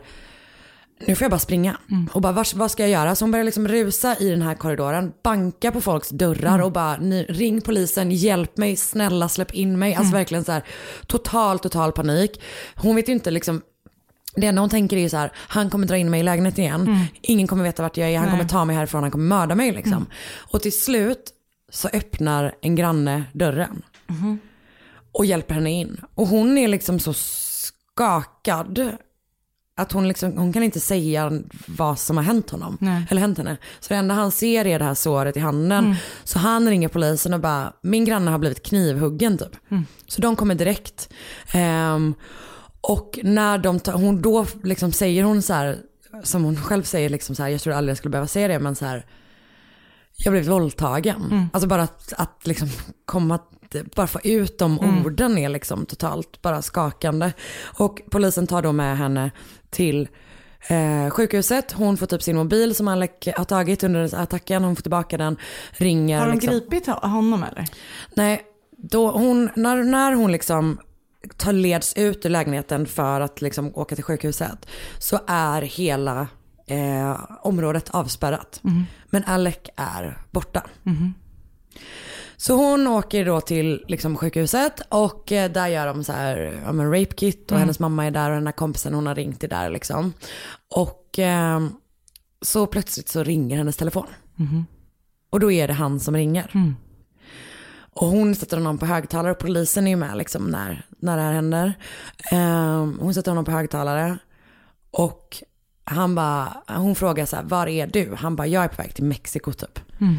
[1.08, 1.78] nu får jag bara springa.
[2.14, 3.16] Och bara, vad, vad ska jag göra?
[3.16, 6.98] Så hon börjar liksom rusa i den här korridoren, banka på folks dörrar och bara,
[6.98, 9.90] ni, ring polisen, hjälp mig, snälla släpp in mig.
[9.96, 10.20] Alltså Mm.
[10.20, 10.64] verkligen så här,
[11.08, 12.42] total, total panik.
[12.76, 13.62] Hon vet ju inte liksom,
[14.36, 16.82] det enda hon tänker är så här, han kommer dra in mig i lägenheten igen.
[16.82, 17.06] Mm.
[17.22, 18.32] Ingen kommer veta vart jag är, han Nej.
[18.38, 19.94] kommer ta mig härifrån, han kommer mörda mig liksom.
[19.94, 20.08] Mm.
[20.52, 21.32] Och till slut
[21.72, 24.40] så öppnar en granne dörren Mhm.
[25.12, 26.02] och hjälper henne in.
[26.16, 28.92] Och hon är liksom så skakad
[29.78, 31.32] att hon, liksom, hon kan inte säga
[31.66, 32.78] vad som har hänt honom.
[32.82, 33.06] Nej.
[33.10, 33.58] Eller hänt henne.
[33.80, 35.86] Så det enda han ser är det här såret i handen.
[35.86, 35.96] Mm.
[36.24, 39.72] Så han ringer polisen och bara, min granne har blivit knivhuggen typ.
[39.72, 39.86] Mm.
[40.08, 41.10] Så de kommer direkt.
[41.54, 42.14] Ehm,
[42.90, 45.78] och när de tar, hon då liksom säger hon så här,
[46.24, 48.60] som hon själv säger liksom så här, jag tror aldrig jag skulle behöva säga det
[48.60, 49.06] men så här,
[50.16, 51.24] jag blev våldtagen.
[51.32, 51.50] Mm.
[51.54, 52.68] Alltså bara att, att liksom
[53.06, 53.40] komma,
[53.96, 55.06] bara få ut de Mm.
[55.06, 57.32] orden är liksom totalt bara skakande.
[57.78, 59.32] Och polisen tar då med henne
[59.70, 60.08] till
[60.68, 61.72] eh, sjukhuset.
[61.72, 64.64] Hon får typ sin mobil som Alec har tagit under attacken.
[64.64, 65.38] Hon får tillbaka den,
[65.72, 66.20] ringer.
[66.20, 66.52] Har de liksom.
[66.52, 67.66] gripit honom eller?
[68.14, 68.42] Nej,
[68.78, 70.80] då hon, när, när hon liksom
[71.38, 74.66] tar leds ut ur lägenheten för att liksom åka till sjukhuset
[75.00, 76.28] så är hela
[76.68, 78.60] eh, området avspärrat.
[78.64, 78.86] Mhm.
[79.10, 80.64] Men Alec är borta.
[80.84, 81.14] Mhm.
[82.38, 86.72] Så hon åker då till liksom, sjukhuset och eh, där gör de så här, ja,
[86.72, 87.60] men rape kit och Mm.
[87.62, 90.14] hennes mamma är där och den här kompisen hon har ringt är där liksom.
[90.76, 91.60] Och eh,
[92.42, 94.08] så plötsligt så ringer hennes telefon.
[94.36, 94.66] Mhm.
[95.30, 96.52] Och då är det han som ringer.
[98.00, 101.24] Och hon sätter honom på högtalare och polisen är ju med liksom när, när det
[101.24, 101.74] här händer.
[102.32, 104.18] Ehm, hon sätter honom på högtalare
[104.92, 105.38] och
[105.84, 108.16] han bara, hon frågar så här, var är du?
[108.16, 109.80] Han bara, jag är på väg till Mexiko typ.
[110.02, 110.16] Mm.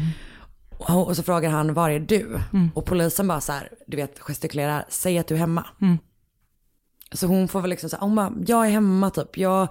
[0.77, 2.39] Och och så frågar han, var är du?
[2.53, 2.69] Mm.
[2.75, 5.65] Och polisen bara så här, du vet, gestikulerar, säg att du är hemma.
[5.81, 5.97] Mm.
[7.13, 9.67] Så hon får väl liksom säga, hon bara, jag är hemma typ, jag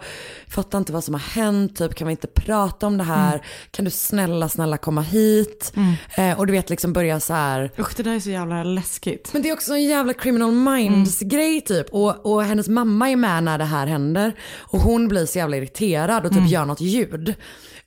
[0.49, 3.45] fattar inte vad som har hänt, typ kan vi inte prata om det här, Mm.
[3.71, 5.73] kan du snälla, snälla komma hit?
[5.77, 5.95] Mm.
[6.33, 7.71] Eh, och du vet liksom börja så här.
[7.79, 9.31] Usch det där är så jävla läskigt.
[9.33, 11.87] Men det är också en jävla criminal minds grej typ.
[11.91, 14.33] Och, och hennes mamma är med när det här händer.
[14.59, 16.51] Och hon blir så jävla irriterad och typ Mm.
[16.51, 17.35] gör något ljud.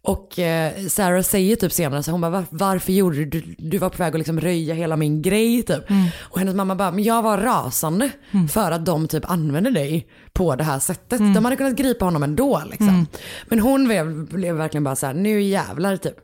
[0.06, 3.78] Och eh, Sarah säger typ senare så hon bara Var, varför gjorde du, du, du
[3.78, 5.90] var på väg att liksom röja hela min grej typ.
[5.90, 6.08] Mm.
[6.20, 8.12] Och hennes mamma bara, men jag var rasande
[8.52, 11.20] för att de typ använde dig på det här sättet.
[11.20, 11.34] Mm.
[11.34, 12.90] De hade kunnat gripa honom ändå liksom.
[12.90, 13.06] Mm.
[13.48, 16.16] Men hon blev, blev verkligen bara så här, nu jävlar typ.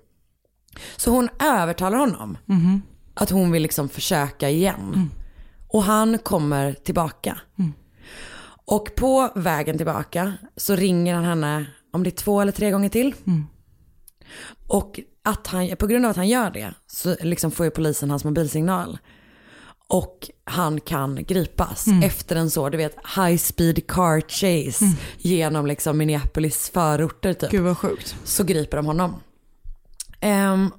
[0.97, 2.81] Så hon övertalar honom Mhm.
[3.13, 4.91] att hon vill liksom försöka igen.
[4.95, 5.09] Mm.
[5.67, 7.37] Och han kommer tillbaka.
[8.65, 12.89] Och på vägen tillbaka så ringer han henne, om det är två eller tre gånger
[12.89, 13.13] till.
[14.67, 18.09] Och att han, på grund av att han gör det så liksom får ju polisen
[18.09, 18.97] hans mobilsignal.
[19.87, 22.03] Och han kan gripas Mm.
[22.03, 24.97] efter en så, du vet, high speed car chase Mm.
[25.17, 27.51] genom liksom Minneapolis förorter typ.
[27.51, 28.15] Gud vad sjukt.
[28.23, 29.15] Så griper de honom.
[30.21, 30.71] Um,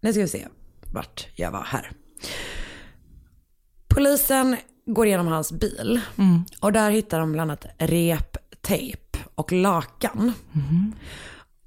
[0.00, 0.46] nu ska vi se
[0.92, 1.90] vart jag var här.
[3.88, 6.44] Polisen går igenom hans bil Mm.
[6.60, 10.32] och där hittar de bland annat reptejp och lakan.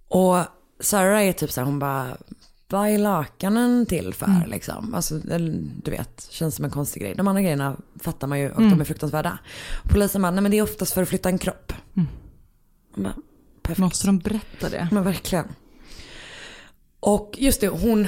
[0.07, 0.37] Och
[0.79, 2.17] Sarah är typ så här, hon bara,
[2.69, 4.49] vad är lakanen till för Mm.
[4.49, 4.93] liksom?
[4.95, 5.19] Alltså,
[5.83, 7.13] du vet, känns som en konstig grej.
[7.15, 8.69] De andra grejerna fattar man ju och Mm.
[8.69, 9.37] de är fruktansvärda.
[9.83, 11.73] Polisen bara, nej men det är oftast för att flytta en kropp.
[12.95, 13.13] Men,
[13.61, 13.79] perfekt.
[13.79, 14.87] Måste de berätta det?
[14.91, 15.45] Men verkligen.
[16.99, 18.07] Och just det, hon,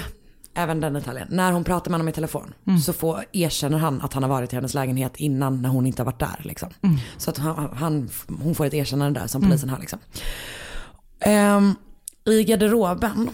[0.53, 2.79] även den detaljen, när hon pratar med honom i telefon Mm.
[2.79, 6.01] så får, erkänner han att han har varit i hennes lägenhet innan när hon inte
[6.01, 6.41] har varit där.
[6.43, 6.69] Liksom.
[6.81, 6.97] Mm.
[7.17, 8.10] Så att han, han,
[8.43, 9.49] hon får ett erkännande där som Mm.
[9.49, 9.79] polisen har.
[9.79, 9.99] Liksom.
[11.19, 11.75] Ehm,
[12.25, 13.29] I garderoben,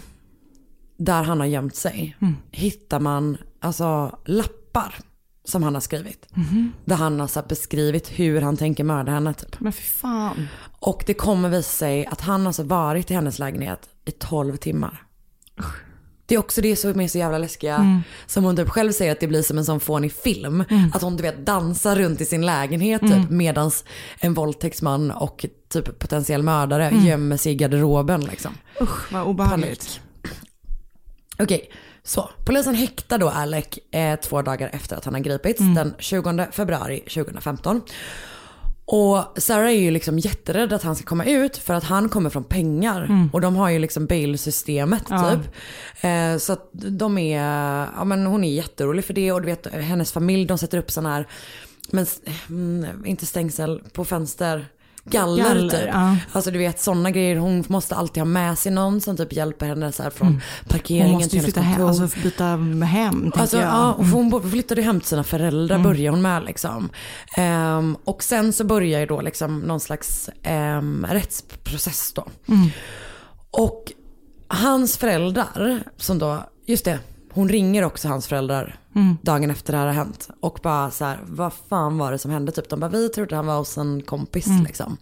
[0.98, 2.36] där han har gömt sig, Mm.
[2.52, 4.96] hittar man alltså lappar
[5.44, 6.28] som han har skrivit.
[6.36, 6.72] Mhm.
[6.86, 9.34] Där han har så beskrivit hur han tänker mörda henne.
[9.34, 9.60] Typ.
[9.60, 10.48] Men fy fan.
[10.80, 15.04] Och det kommer visa sig att han alltså varit i hennes lägenhet i 12 timmar.
[16.28, 17.76] Det är också det som är så jävla läskiga.
[17.76, 18.02] Mm.
[18.26, 20.64] Som hon typ själv säger att det blir som en sån fånig film.
[20.70, 20.92] Mm.
[20.94, 23.38] Att hon du vet dansar runt i sin lägenhet typ, Mm.
[23.38, 23.84] medans
[24.20, 27.06] en våldtäktsman och typ potentiell mördare Mm.
[27.06, 28.52] gömmer sig i garderoben liksom.
[28.82, 30.00] Usch vad obehagligt.
[31.40, 31.72] Okej,
[32.04, 35.74] så polisen häktar då Alec eh, två dagar efter att han har gripits Mm.
[35.76, 37.82] den 20 februari 2015.
[38.90, 42.30] Och Sarah är ju liksom jätterädd att han ska komma ut för att han kommer
[42.30, 43.04] från pengar.
[43.04, 43.30] Mm.
[43.34, 45.32] Och de har ju liksom bail-systemet Ja.
[45.32, 45.54] typ.
[46.04, 47.40] Eh, så att de är,
[47.96, 50.92] ja men hon är jätteorolig för det och du vet hennes familj de sätter upp
[50.92, 51.28] sådana här,
[51.92, 52.06] men
[52.50, 54.66] mm, inte stängsel på fönster.
[55.10, 55.90] Galler, Galler, typ.
[55.94, 56.16] ja.
[56.32, 57.36] Alltså du vet sådana grejer.
[57.36, 60.42] Hon måste alltid ha med sig någon som typ hjälper henne så här från Mm.
[60.70, 62.44] parkeringen Hon måste ju till flytta hem, alltså byta
[62.86, 63.66] hem Alltså, jag.
[63.66, 64.32] ja, och Mm.
[64.32, 65.84] hon flyttade hem till sina föräldrar Mm.
[65.92, 66.90] börjar hon med liksom.
[67.38, 70.30] Ehm, och sen så börjar ju då liksom någon slags
[70.80, 72.26] um, rättsprocess då.
[72.48, 72.70] Mm.
[73.52, 73.92] Och
[74.48, 77.00] hans föräldrar, som då, just det,
[77.38, 79.18] hon ringer också hans föräldrar Mm.
[79.22, 80.30] dagen efter det här har hänt.
[80.40, 82.52] Och bara så här, vad fan var det som hände?
[82.52, 84.64] Typ de bara, vi trodde han var hos en kompis Mm.
[84.64, 84.98] liksom.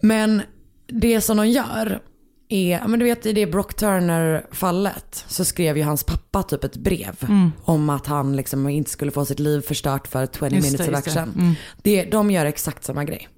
[0.00, 0.42] Men
[0.86, 2.00] det som de gör
[2.48, 6.76] är, men du vet i det Brock Turner-fallet så skrev ju hans pappa typ ett
[6.76, 7.52] brev Mm.
[7.64, 10.92] om att han liksom inte skulle få sitt liv förstört för 20 Just minutes of
[10.94, 11.20] just det.
[11.20, 11.34] action.
[11.42, 11.54] Mm.
[11.82, 13.28] Det, de gör exakt samma grej.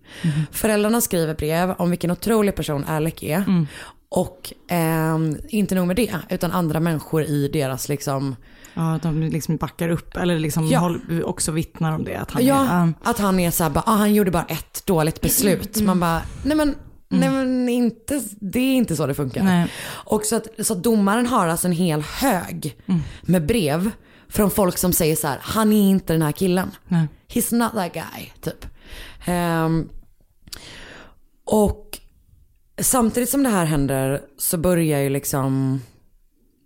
[0.50, 3.36] Föräldrarna skriver brev om vilken otrolig person Alec är.
[3.36, 3.66] Mm.
[4.08, 8.36] Och ehm, inte nog med det, utan andra människor i deras liksom,
[8.74, 10.78] Ja, de liksom backar upp eller liksom Ja.
[10.78, 12.14] håll, också vittnar om det.
[12.16, 14.86] Att han ja, är, att han är så här, bara, ah, han gjorde bara ett
[14.86, 15.76] dåligt beslut.
[15.76, 15.86] Mm.
[15.86, 16.74] Man bara, nej men,
[17.08, 19.42] nej men inte, det är inte så det funkar.
[19.44, 19.68] Nej.
[19.88, 23.00] Och så att, så att domaren har alltså en hel hög Mm.
[23.22, 23.90] med brev
[24.28, 26.70] från folk som säger så här, han är inte den här killen.
[26.88, 27.06] Nej.
[27.28, 28.66] He's not that guy, typ.
[29.24, 29.88] Ehm,
[31.44, 31.98] och
[32.78, 35.80] samtidigt som det här händer så börjar ju liksom,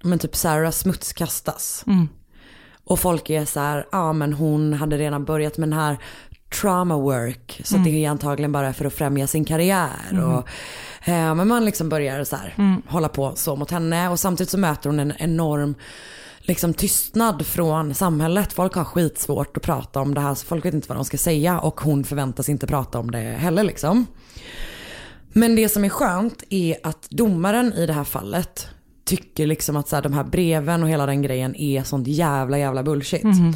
[0.04, 1.84] men typ Sarah smutskastas.
[1.86, 2.08] Mm.
[2.84, 5.98] Och folk är så här, ja men hon hade redan börjat med den här
[6.60, 7.60] trauma work.
[7.64, 7.84] Så Mm.
[7.84, 10.08] det är antagligen bara för att främja sin karriär.
[10.10, 10.24] Mm.
[10.24, 10.48] Och,
[11.08, 12.82] eh, men man liksom börjar så här, Mm.
[12.88, 14.08] hålla på så mot henne.
[14.08, 15.74] Och samtidigt så möter hon en enorm
[16.38, 18.52] liksom tystnad från samhället.
[18.52, 20.34] Folk har skitsvårt att prata om det här.
[20.34, 21.60] Så folk vet inte vad de ska säga.
[21.60, 24.06] Och hon förväntas inte prata om det heller liksom.
[25.32, 28.68] Men det som är skönt är att domaren i det här fallet
[29.04, 32.58] tycker liksom att så här, de här breven och hela den grejen är sånt jävla
[32.58, 33.22] jävla bullshit.
[33.22, 33.54] Mhm.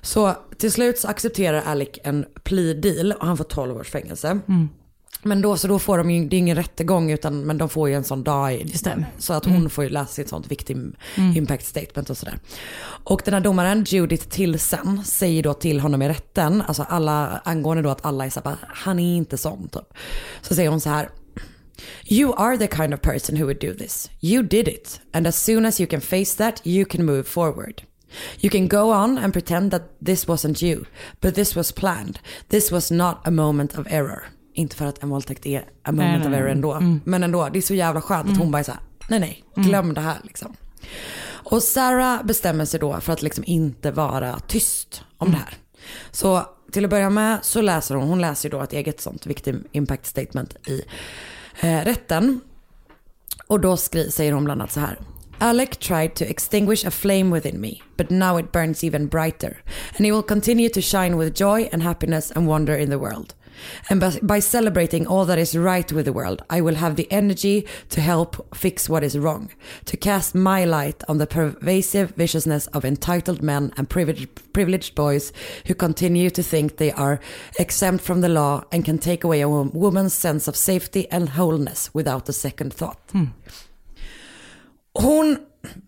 [0.00, 4.38] Så till slut så accepterar Alec en plea deal och han får 12 års fängelse.
[4.48, 4.68] Mm.
[5.22, 7.88] Men då, så då får de ju, det är ingen rättegång utan men de får
[7.88, 8.66] ju en sån dag.
[9.18, 9.70] Så att hon Mm.
[9.70, 11.36] får ju läsa sitt sånt victim Mm.
[11.36, 12.38] impact statement och sådär.
[13.04, 17.82] Och den här domaren, Judith Tillsen, säger då till honom i rätten, alltså alla, angående
[17.82, 19.82] då att alla är såhär, han är inte sån typ.
[20.42, 21.08] Så säger hon så här.
[22.04, 24.10] You are the kind of person who would do this.
[24.20, 25.00] You did it.
[25.12, 27.82] And as soon as you can face that, you can move forward.
[28.40, 30.84] You can go on and pretend that this wasn't you.
[31.20, 32.18] But this was planned.
[32.48, 34.22] This was not a moment of error.
[34.58, 36.72] Inte för att en våldtäkt är a moment Nej, of error ändå.
[36.72, 37.00] Mm.
[37.04, 38.38] Men ändå, det är så jävla skönt att Mm.
[38.40, 39.68] hon bara är såhär, nej nej, Mm.
[39.68, 40.56] glöm det här liksom.
[41.30, 45.38] Och Sarah bestämmer sig då för att liksom inte vara tyst om Mm.
[45.40, 45.54] det här.
[46.10, 46.42] Så
[46.72, 49.64] till att börja med så läser hon, hon läser ju då ett eget sånt victim
[49.72, 50.82] impact statement i
[51.60, 52.40] eh, rätten.
[53.46, 54.98] Och då skri- säger hon bland annat så här.
[55.40, 59.62] Alec tried to extinguish a flame within me, but now it burns even brighter.
[59.96, 63.32] And he will continue to shine with joy and happiness and wonder in the world.
[63.88, 67.10] And by, by celebrating all that is right with the world, I will have the
[67.10, 69.50] energy to help fix what is wrong,
[69.86, 75.32] to cast my light on the pervasive viciousness of entitled men and privileged, privileged boys
[75.66, 77.20] who continue to think they are
[77.58, 81.90] exempt from the law and can take away a woman's sense of safety and wholeness
[81.94, 83.08] without a second thought.
[83.12, 83.28] Mm.
[84.94, 85.38] Hon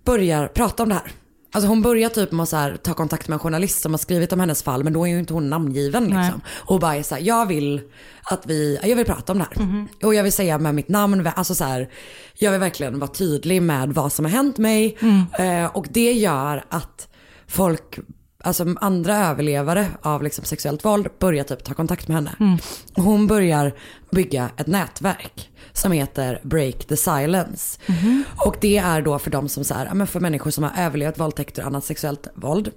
[0.04, 1.12] börjar prata om det här.
[1.52, 3.98] Alltså hon börjar typ med att så här, ta kontakt med en journalist som har
[3.98, 6.40] skrivit om hennes fall men då är ju inte hon namngiven liksom.
[6.48, 7.80] Och bara är så här, jag vill
[8.22, 9.62] att vi, jag vill prata om det här.
[9.62, 9.88] Mhm.
[10.02, 11.90] Och jag vill säga med mitt namn, alltså så här,
[12.38, 14.98] jag vill verkligen vara tydlig med vad som har hänt mig.
[15.00, 15.64] Mm.
[15.64, 17.08] Eh, och det gör att
[17.46, 17.98] folk,
[18.40, 22.34] alltså andra överlevare av liksom sexuellt våld börjar typ ta kontakt med henne.
[22.40, 22.58] Mm.
[22.96, 23.72] Och hon börjar
[24.10, 27.80] bygga ett nätverk som heter Break the Silence.
[27.86, 28.24] Mhm.
[28.46, 31.62] Och det är då för de som så här, för människor som har överlevt våldtäkter
[31.62, 32.70] och annat sexuellt våld.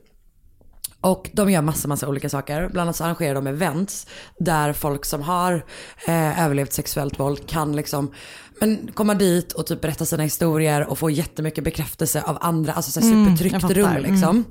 [1.04, 2.70] Och de gör massa, massa olika saker.
[2.70, 4.08] Bland annat så arrangerar de events
[4.40, 5.66] där folk som har
[6.08, 8.12] eh, överlevt sexuellt våld kan liksom
[8.60, 12.92] men komma dit och typ berätta sina historier och få jättemycket bekräftelse av andra, alltså
[12.92, 14.04] så här Mm, supertryggt rum Mm.
[14.04, 14.46] liksom.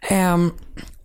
[0.00, 0.52] Ehm,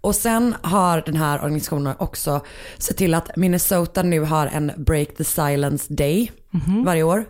[0.02, 2.42] och sen har den här organisationen också
[2.78, 6.32] sett till att Minnesota nu har en Break the Silence Day
[6.68, 6.84] Mhm.
[6.86, 7.26] varje år.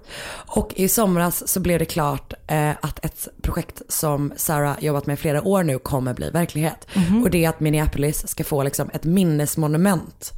[0.48, 5.14] Och i somras så blev det klart eh, att ett projekt som Sarah jobbat med
[5.14, 6.88] i flera år nu kommer bli verklighet.
[6.96, 7.24] Mhm.
[7.24, 10.34] Och det är att Minneapolis ska få liksom ett minnesmonument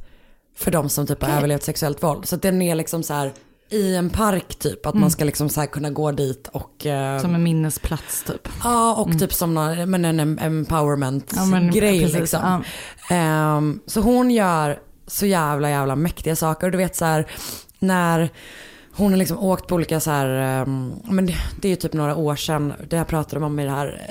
[0.56, 1.38] för de som typ har Okej.
[1.38, 2.28] överlevt sexuellt våld.
[2.28, 3.32] Så den är liksom så här
[3.70, 5.00] i en park typ, att Mm.
[5.00, 6.86] man ska liksom så kunna gå dit och...
[6.86, 8.48] eh, Som en minnesplats typ.
[8.64, 9.18] Ja, och Mm.
[9.18, 12.64] typ som någon, men en em- Ja, men empowerment-grej precis, liksom.
[13.10, 16.70] Ehm, så hon gör så jävla, jävla mäktiga saker.
[16.70, 17.26] Du vet så här,
[17.78, 18.30] när
[18.98, 21.92] hon har liksom åkt på olika så här, ehm, men det, det är ju typ
[21.92, 24.02] några år sedan, det här pratade de om i det här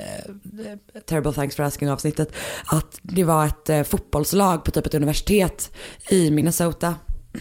[0.66, 2.32] eh, Terrible Thanks for Asking avsnittet,
[2.64, 5.72] att det var ett eh, fotbollslag på typ ett universitet
[6.10, 6.94] i Minnesota,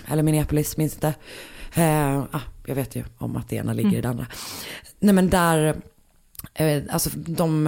[0.08, 1.14] eller Minneapolis, minns inte.
[1.78, 4.28] Uh, ah, jag vet ju om att det ena ligger i det andra.
[5.00, 5.82] Nej men där,
[6.90, 7.68] alltså de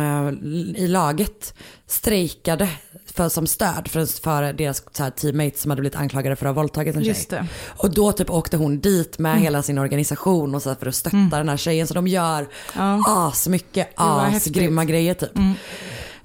[0.77, 1.53] i laget
[1.85, 2.69] strejkade
[3.11, 6.55] för, som stöd för, för deras så här, teammates som hade blivit anklagade för att
[6.55, 7.09] ha våldtagit en tjej.
[7.09, 7.47] Just det.
[7.77, 9.43] Och då typ åkte hon dit med Mm.
[9.43, 11.29] hela sin organisation och så här, för att stötta Mm.
[11.29, 11.87] den här tjejen.
[11.87, 13.03] Så de gör Ja.
[13.07, 15.37] asmycket asgrymma grejer typ.
[15.37, 15.53] Mm.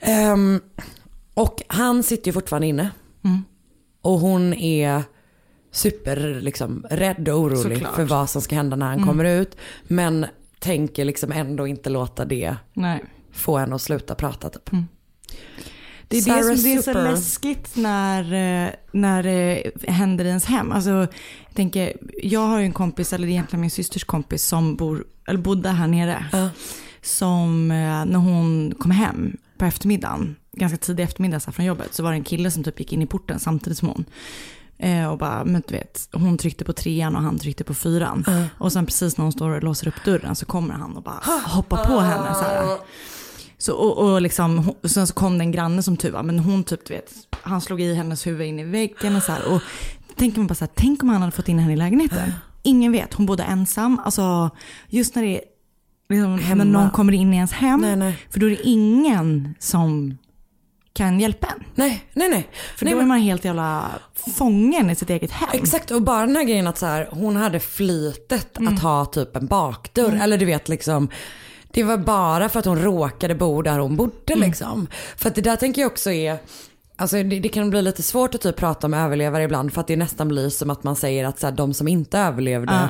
[0.01, 0.61] Ehm,
[1.35, 2.91] och han sitter ju fortfarande inne.
[3.25, 3.45] Mm.
[4.03, 5.03] Och hon är
[5.73, 7.95] super liksom, rädd och orolig Såklart.
[7.95, 9.09] för vad som ska hända när han Mm.
[9.09, 9.57] kommer ut.
[9.85, 10.27] Men
[10.59, 13.05] tänker liksom ändå inte låta det Nej.
[13.33, 14.71] få henne att sluta prata typ.
[16.15, 17.03] Det är Sarah det som det är så Super.
[17.03, 20.73] läskigt när, eh, när det händer i ens hem.
[20.73, 21.09] Alltså, jag,
[21.55, 21.93] tänker,
[22.23, 25.87] jag har ju en kompis, eller egentligen min systers kompis, som bor, eller bodde här
[25.87, 26.51] nere.
[27.03, 32.03] Som eh, när hon kom hem på eftermiddagen, ganska tidig eftermiddag så från jobbet, så
[32.03, 34.05] var det en kille som typ gick in i porten samtidigt som hon.
[34.79, 38.25] Eh, och bara, men du vet, hon tryckte på trean och han tryckte på fyran.
[38.59, 41.21] Och sen precis när hon står och låser upp dörren så kommer han och bara
[41.45, 42.35] hoppar på henne.
[42.35, 42.79] Så här.
[43.65, 46.65] Så, och, och liksom, sen så kom det en granne som tur var, men hon
[46.65, 47.13] typ, du vet,
[47.43, 49.53] han slog i hennes huvud in i väggen och så här.
[49.53, 49.63] Och
[50.17, 52.33] tänker man bara så här, tänk om han hade fått in henne i lägenheten.
[52.63, 54.01] Ingen vet, hon bodde ensam.
[54.05, 54.51] Alltså,
[54.89, 55.41] just när det är,
[56.09, 56.65] liksom, Hemma.
[56.65, 57.81] när någon kommer in i ens hem.
[57.81, 58.19] Nej, nej.
[58.31, 60.19] För då är det ingen som
[60.93, 61.65] kan hjälpa en.
[61.75, 62.49] Nej, nej, nej.
[62.77, 63.91] För Nej, då är man helt jävla
[64.37, 65.49] fången i sitt eget hem.
[65.53, 68.75] Exakt, och bara den här grejen att så här, hon hade flytet Mm.
[68.75, 70.19] att ha typ en bakdörr.
[70.23, 71.09] Eller du vet liksom,
[71.75, 74.47] det var bara för att hon råkade bo där hon bodde Mm.
[74.49, 74.87] liksom.
[75.17, 76.37] För att det där tänker jag också är,
[76.97, 79.73] alltså det, det kan bli lite svårt att typ prata om överlevare ibland.
[79.73, 82.19] För att det nästan blir som att man säger att så här, de som inte
[82.19, 82.89] överlevde Ja.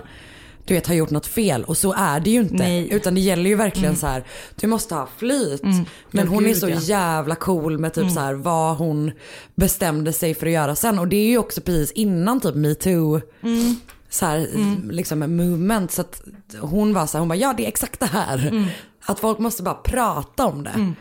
[0.64, 2.54] du vet har gjort något fel och så är det ju inte.
[2.54, 2.88] Nej.
[2.92, 4.00] Utan det gäller ju verkligen Mm.
[4.00, 4.24] så här,
[4.60, 5.62] du måste ha flyt.
[5.62, 5.84] Mm.
[6.10, 6.78] Men hon är gud, så ja.
[6.80, 8.14] jävla cool med typ Mm.
[8.14, 9.12] så här vad hon
[9.54, 10.98] bestämde sig för att göra sen.
[10.98, 13.20] Och det är ju också precis innan typ metoo.
[13.42, 13.76] Mm.
[14.14, 14.48] Så här,
[14.92, 15.92] liksom movement.
[15.92, 16.22] Så att
[16.60, 18.46] hon var så här, hon bara ja det är exakt det här.
[18.46, 18.66] Mm.
[19.04, 20.92] Att folk måste bara prata om det.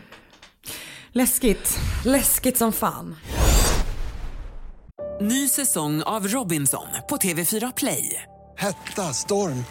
[1.12, 1.78] Läskigt.
[2.04, 3.14] Läskigt som fan.
[5.20, 8.22] Ny säsong av Robinson på TV4 Play.
[8.56, 9.64] Hetta, storm,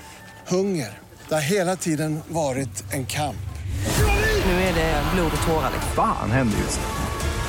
[0.47, 0.99] hunger.
[1.29, 3.35] Det har hela tiden varit en kamp.
[4.45, 5.71] Nu är det blod och tårar.
[5.95, 6.79] Fan händer just.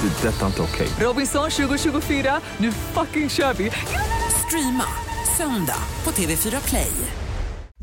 [0.00, 0.28] Det.
[0.28, 0.88] är Detta är inte okej.
[1.00, 3.70] Robinson 2024, nu fucking kör vi!
[4.46, 4.84] Streama
[5.36, 7.23] söndag på TV4 Play.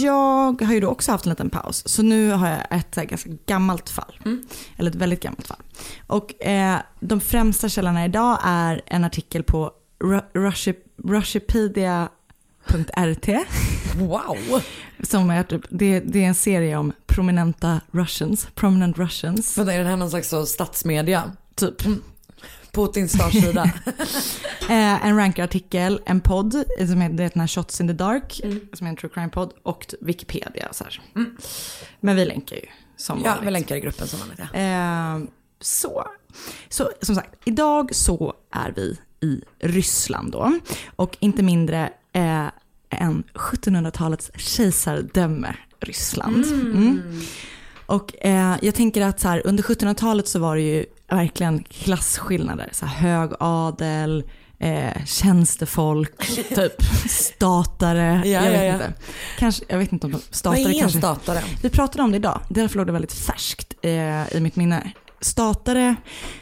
[0.00, 1.82] Jag har ju då också haft en liten paus.
[1.88, 4.20] Så nu har jag ett här ganska gammalt fall.
[4.76, 5.62] Eller ett väldigt gammalt fall.
[6.06, 9.72] Och eh, de främsta källorna idag är en artikel på
[10.04, 12.08] Ru- Rushi- Rushipedia
[12.68, 13.28] P.RT.
[13.96, 14.62] Wow!
[15.02, 18.48] Som är typ, det, det är en serie om prominenta Russians.
[18.54, 19.58] Prominent Russians.
[19.58, 21.32] Vänta, är det här någon slags statsmedia?
[21.54, 21.82] Typ.
[22.86, 23.70] Putins startsida.
[24.70, 28.60] Eh, en rankarartikel, en podd som heter den här Shots in the Dark, Mm.
[28.72, 30.68] som är en true crime-podd, och typ Wikipedia.
[30.72, 31.00] Så här.
[32.00, 32.62] Men vi länkar ju
[32.96, 33.46] som Ja, vanligt.
[33.46, 34.38] vi länkar i gruppen som vanligt.
[34.52, 34.58] Ja.
[34.58, 35.18] Eh,
[35.60, 36.06] så.
[36.68, 40.58] så, som sagt, idag så är vi i Ryssland då.
[40.96, 42.46] Och inte mindre eh,
[42.90, 46.44] än 1700-talets kejsardöme Ryssland.
[46.44, 47.20] Mm.
[47.86, 52.68] Och eh, jag tänker att så här, under 1700-talet så var det ju verkligen klasskillnader.
[52.72, 54.24] Så här, hög adel,
[54.58, 58.22] eh, tjänstefolk, typ statare.
[58.24, 58.72] Ja, jag, vet ja, ja.
[58.72, 58.92] Inte.
[59.38, 61.42] Kanske, jag vet inte om de statare Vad är en statare?
[61.62, 64.92] Vi pratade om det idag, därför låg det väldigt färskt eh, i mitt minne.
[65.20, 65.96] Statare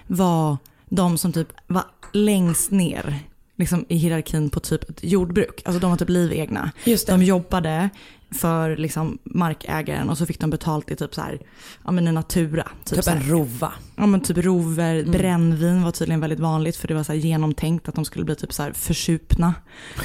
[0.06, 0.56] var
[0.88, 3.20] de som typ var längst ner
[3.56, 5.62] liksom, i hierarkin på typ ett jordbruk.
[5.64, 6.70] Alltså de var typ livegna.
[7.06, 7.90] De jobbade
[8.30, 11.40] för liksom, markägaren och så fick de betalt i typ så här,
[11.84, 12.68] ja men i natura.
[12.84, 13.16] Typ här.
[13.16, 13.72] en rova.
[13.96, 17.94] Ja men typ rover, brännvin var tydligen väldigt vanligt för det var så genomtänkt att
[17.94, 19.54] de skulle bli typ så här försupna.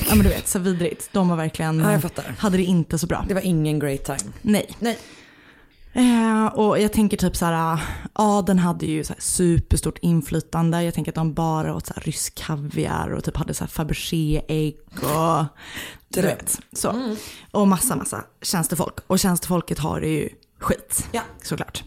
[0.09, 1.09] Ja men du vet, så vidrigt.
[1.11, 3.25] De var verkligen, Ja, hade det inte så bra.
[3.27, 4.31] Det var ingen great time.
[4.41, 4.69] Nej.
[4.79, 4.97] Nej.
[5.93, 7.79] Eh, och jag tänker typ så här,
[8.13, 10.83] adeln hade ju så superstort inflytande.
[10.83, 14.77] Jag tänker att de bara åt så rysk kaviar och typ hade så här Fabergé-ägg
[15.03, 15.45] och
[16.09, 16.59] du vet.
[16.73, 17.15] Så.
[17.51, 18.95] Och massa, massa tjänstefolk.
[19.07, 20.29] Och tjänstefolket har det ju
[20.59, 21.21] skit, Ja.
[21.43, 21.83] såklart.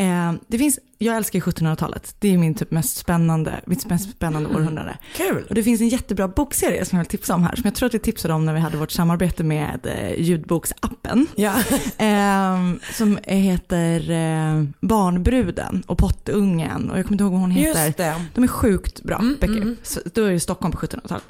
[0.00, 2.14] Eh, det finns, jag älskar ju 1700-talet.
[2.18, 4.98] Det är min typ mest spännande, mitt mest spännande århundrade.
[5.16, 5.46] Kul.
[5.48, 7.86] Och det finns en jättebra bokserie som jag vill tipsa om här, som jag tror
[7.86, 11.26] att vi tipsade om när vi hade vårt samarbete med eh, ljudboksappen.
[11.36, 11.54] Ja.
[11.98, 17.84] Ehm, som heter eh, Barnbruden och Pottungen och jag kommer inte ihåg vad hon heter.
[17.86, 18.24] Just det.
[18.34, 19.76] De är sjukt bra böcker.
[19.82, 21.24] Så, då är det Stockholm på 1700-talet.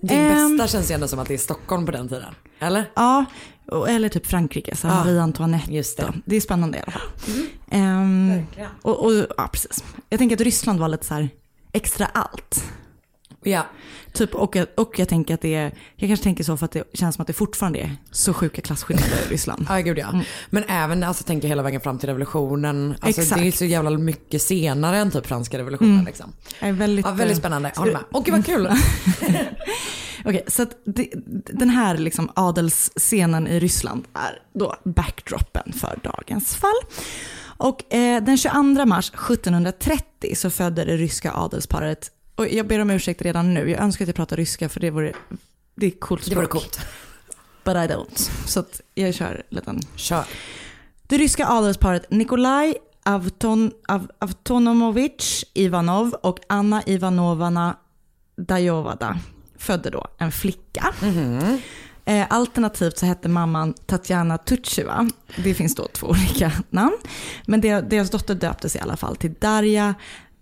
[0.00, 2.34] Det Ehm, bästa känns ju ändå som att det är Stockholm på den tiden.
[2.58, 2.84] Eller?
[2.94, 3.24] Ja,
[3.88, 5.72] eller typ Frankrike, så Ja, Marie Antoinette.
[5.74, 6.12] just det.
[6.24, 7.08] det är spännande i alla fall.
[7.70, 8.70] Ehm, Verkligen.
[8.82, 9.84] och, och, ja, precis.
[10.08, 11.28] Jag tänker att Ryssland var lite så här
[11.72, 12.64] extra allt.
[13.42, 13.66] Ja.
[14.12, 16.84] Typ, och, och jag tänker att det är, jag kanske tänker så för att det
[16.94, 19.66] känns som att det fortfarande är så sjuka klasskillnader i Ryssland.
[19.68, 20.22] Ja, gud ja.
[20.50, 22.94] Men även alltså, tänker hela vägen fram till revolutionen.
[23.00, 23.40] Alltså, Exakt.
[23.40, 25.92] det är så jävla mycket senare än typ franska revolutionen.
[25.94, 26.06] Mm.
[26.06, 26.32] Liksom.
[26.60, 27.70] Är väldigt, Ja, väldigt eh, spännande.
[27.70, 28.02] ska Håller med.
[28.10, 28.68] Och gud vad kul.
[30.26, 31.10] Okej, så att det,
[31.46, 36.80] den här liksom adelsscenen i Ryssland är då backdropen för dagens fall.
[37.58, 42.90] Och eh, den 22 mars 1730 så födde det ryska adelsparet, och jag ber om
[42.90, 45.12] ursäkt redan nu, jag önskar att jag pratar ryska för det vore,
[45.74, 46.34] det är coolt språk.
[46.34, 46.80] Det vore coolt.
[47.64, 48.30] But I don't.
[48.46, 49.80] Så att jag kör en liten.
[49.96, 50.24] Kör.
[51.06, 52.74] Det ryska adelsparet Nikolaj
[53.04, 57.76] Avton, Av, Avtonomovich Ivanov och Anna Ivanovna
[58.36, 59.18] Dajovada
[59.58, 60.94] födde då en flicka.
[62.04, 65.08] Eh, alternativt så hette mamman Tatjana Tutjeva.
[65.44, 66.96] Det finns då två olika namn.
[67.46, 69.94] Men deras dotter döptes i alla fall till Darja,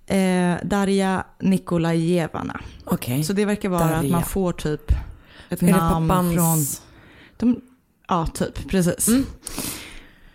[0.07, 2.61] eh, Darja Nikolajevana.
[2.85, 3.25] Okej.
[3.25, 4.13] Så det verkar vara att Darja.
[4.13, 4.93] man får typ
[5.49, 6.59] ett Är namn från...
[7.37, 7.61] De,
[8.09, 8.69] ja, typ.
[8.69, 9.09] Precis.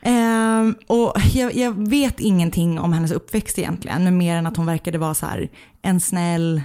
[0.01, 4.97] Ehm, och jag, jag vet ingenting om hennes uppväxt egentligen, mer än att hon verkade
[4.97, 5.49] vara så här,
[5.81, 6.61] en snäll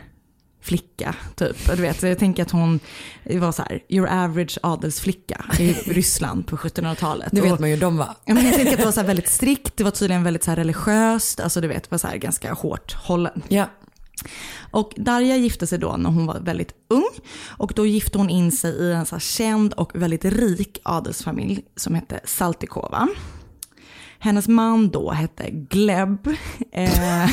[0.65, 1.15] flicka.
[1.35, 1.67] Typ.
[1.67, 2.81] Du vet, jag tänker att hon
[3.25, 7.29] var så här, your average adelsflicka i Ryssland på 1700-talet.
[7.33, 8.17] Det vet man ju de var.
[8.25, 10.51] Ja, men jag tänker att det var så väldigt strikt, det var tydligen väldigt så
[10.51, 13.43] religiöst, alltså du vet, var så ganska hårt hållen.
[13.49, 13.71] Ja.
[14.71, 17.09] Och Darja gifte sig då när hon var väldigt ung.
[17.49, 21.95] Och då gifte hon in sig i en så känd och väldigt rik adelsfamilj som
[21.95, 23.09] hette Saltikova.
[24.25, 26.29] Hennes man då hette Gleb.
[26.73, 27.29] Eh,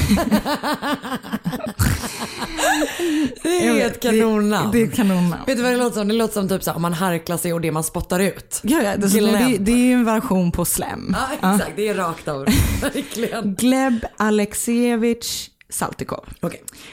[3.44, 4.72] Det är ett kanonnamn.
[4.72, 5.44] Det, det är ett kanonnamn.
[5.48, 6.08] Vet du vad det låter som?
[6.08, 8.60] Det låter som typ så här, om man harklar sig och det man spottar ut.
[8.64, 11.16] Ja, ja, det, det, det, det är ju en version på slem.
[11.20, 11.72] Ja, exakt.
[11.76, 12.46] Det är rakt av.
[12.82, 13.56] Verkligen.
[13.56, 16.26] Gleb Alexejevich Saltykov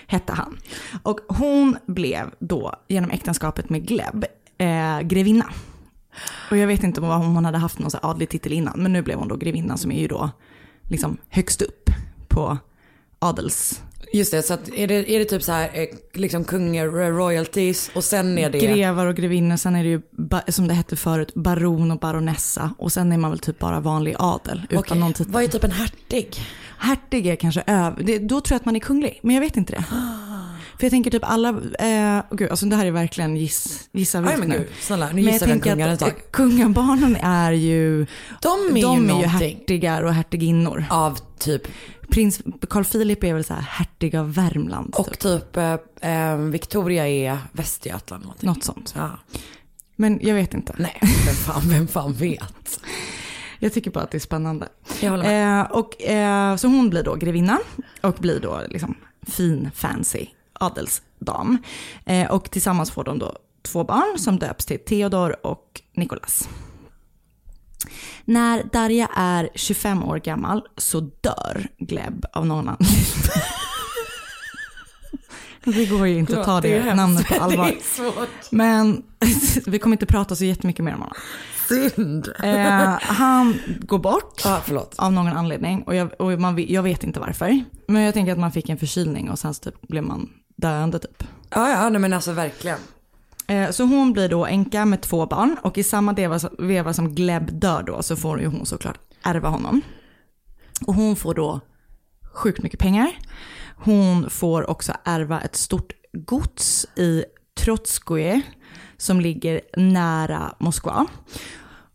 [0.07, 0.59] hette han.
[1.03, 4.25] Och hon blev då genom äktenskapet med Gleb
[4.59, 5.47] eh, grevinna.
[6.51, 9.03] Och jag vet inte om hon hade haft någon så adlig titel innan, men nu
[9.03, 10.31] blev hon då grevinna som är ju då
[10.89, 11.91] liksom högst upp
[12.29, 12.59] på
[13.19, 13.83] adels...
[14.13, 17.91] Just det, så att är, det, är det typ så här, eh, liksom kungar, royalties
[17.95, 18.59] och sen är det...
[18.59, 20.01] Grevar och grevinnor, sen är det ju
[20.49, 24.15] som det hette förut, baron och baronessa och sen är man väl typ bara vanlig
[24.19, 25.33] adel utan Okej, någon titel.
[25.33, 26.41] Vad är typ en hertig?
[26.79, 29.57] Hertig är kanske över, det, då tror jag att man är kunglig, men jag vet
[29.57, 29.85] inte det.
[30.79, 31.49] För jag tänker typ alla,
[31.79, 34.59] eh, oh gud, alltså det här är verkligen giss, gissa vilt men nu.
[34.59, 37.53] gud, snälla, nu Men jag gissar vi en tänker kungar att, ett eh, Kungabarnen är
[37.53, 38.07] ju,
[38.43, 40.85] De är ju de är ju hertigar och hertiginnor.
[40.91, 41.63] Av typ?
[42.11, 44.95] Prins Carl Philip är väl så här hertig av Värmland.
[44.95, 48.23] Och typ eh, eh, Victoria är Västergötland.
[48.23, 48.47] Någonting.
[48.47, 48.95] Något sånt.
[48.97, 49.11] Ja.
[49.97, 50.75] Men jag vet inte.
[50.77, 52.81] Nej, vem fan, vem fan vet?
[53.61, 54.69] Jag tycker bara att det är spännande.
[55.01, 55.61] Jag håller med.
[55.61, 57.59] Eh, och, eh, så hon blir då grevinna
[58.01, 60.27] och blir då liksom fin, fancy
[60.61, 61.59] adelsdam.
[62.07, 66.49] Eh, och tillsammans får de då två barn som döps till Theodor och Nikolas.
[68.25, 72.97] När Darja är 25 år gammal så dör Gleb av någon anledning.
[75.65, 77.73] Det går ju inte att ta det det, namnet på allvar.
[78.51, 79.03] Men
[79.67, 81.17] vi kommer inte prata så jättemycket mer om honom.
[81.69, 82.29] Synd.
[82.45, 84.95] Eh, han går bort förlåt.
[84.99, 87.65] av någon anledning och, jag, och man, vet- jag vet inte varför.
[87.89, 90.99] Men jag tänker att man fick en förkylning och sen så typ blev man döende
[90.99, 91.25] typ.
[91.51, 92.79] Ja, ja, nej, men alltså verkligen.
[93.47, 97.15] Eh, Så hon blir då änka med två barn och i samma veva, veva som
[97.15, 99.81] Gleb dör då så får ju hon såklart ärva honom.
[100.87, 101.61] Och hon får då
[102.35, 103.11] sjukt mycket pengar.
[103.77, 107.25] Hon får också ärva ett stort gods i
[107.61, 108.43] Trotskoje
[108.97, 111.07] som ligger nära Moskva.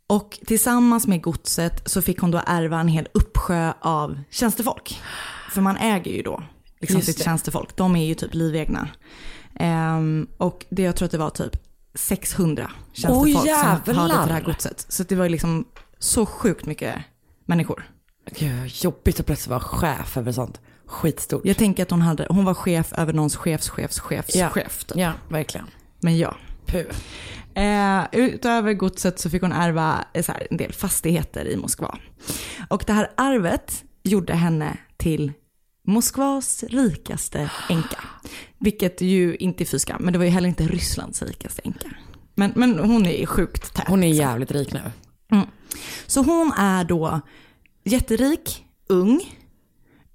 [0.07, 5.01] Och tillsammans med godset så fick hon då ärva en hel uppsjö av tjänstefolk.
[5.51, 6.43] För man äger ju då
[6.83, 7.23] liksom Just sitt det.
[7.23, 7.75] tjänstefolk.
[7.75, 8.87] De är ju typ livegna.
[9.55, 11.55] Ehm, och det, jag tror att det var typ
[11.95, 13.41] 600 tjänstefolk Åh,
[13.85, 14.85] som hörde till det här godset.
[14.89, 15.65] Så det var liksom
[15.99, 16.95] så sjukt mycket
[17.45, 17.89] människor.
[18.31, 20.61] Gud, jobbigt att plötsligt vara chef över sånt.
[20.85, 21.41] Skitstort.
[21.45, 24.49] Jag tänker att hon, hade, hon var chef över någons chefs chefs chefs Ja.
[24.49, 24.83] chef.
[24.83, 24.97] typ.
[24.97, 25.67] Ja, verkligen.
[25.99, 26.35] Men ja.
[26.65, 26.85] Puh.
[27.63, 31.97] Eh, utöver godset så fick hon ärva eh, här, en del fastigheter i Moskva.
[32.69, 35.31] Och det här arvet gjorde henne till
[35.87, 38.03] Moskvas rikaste änka.
[38.57, 41.87] Vilket ju inte är fy skam, men det var ju heller inte Rysslands rikaste änka.
[42.35, 43.87] Men, men hon är sjukt tät.
[43.87, 44.81] Hon är jävligt rik nu.
[45.31, 45.47] Mm.
[46.07, 47.21] Så hon är då
[47.83, 49.21] jätterik, ung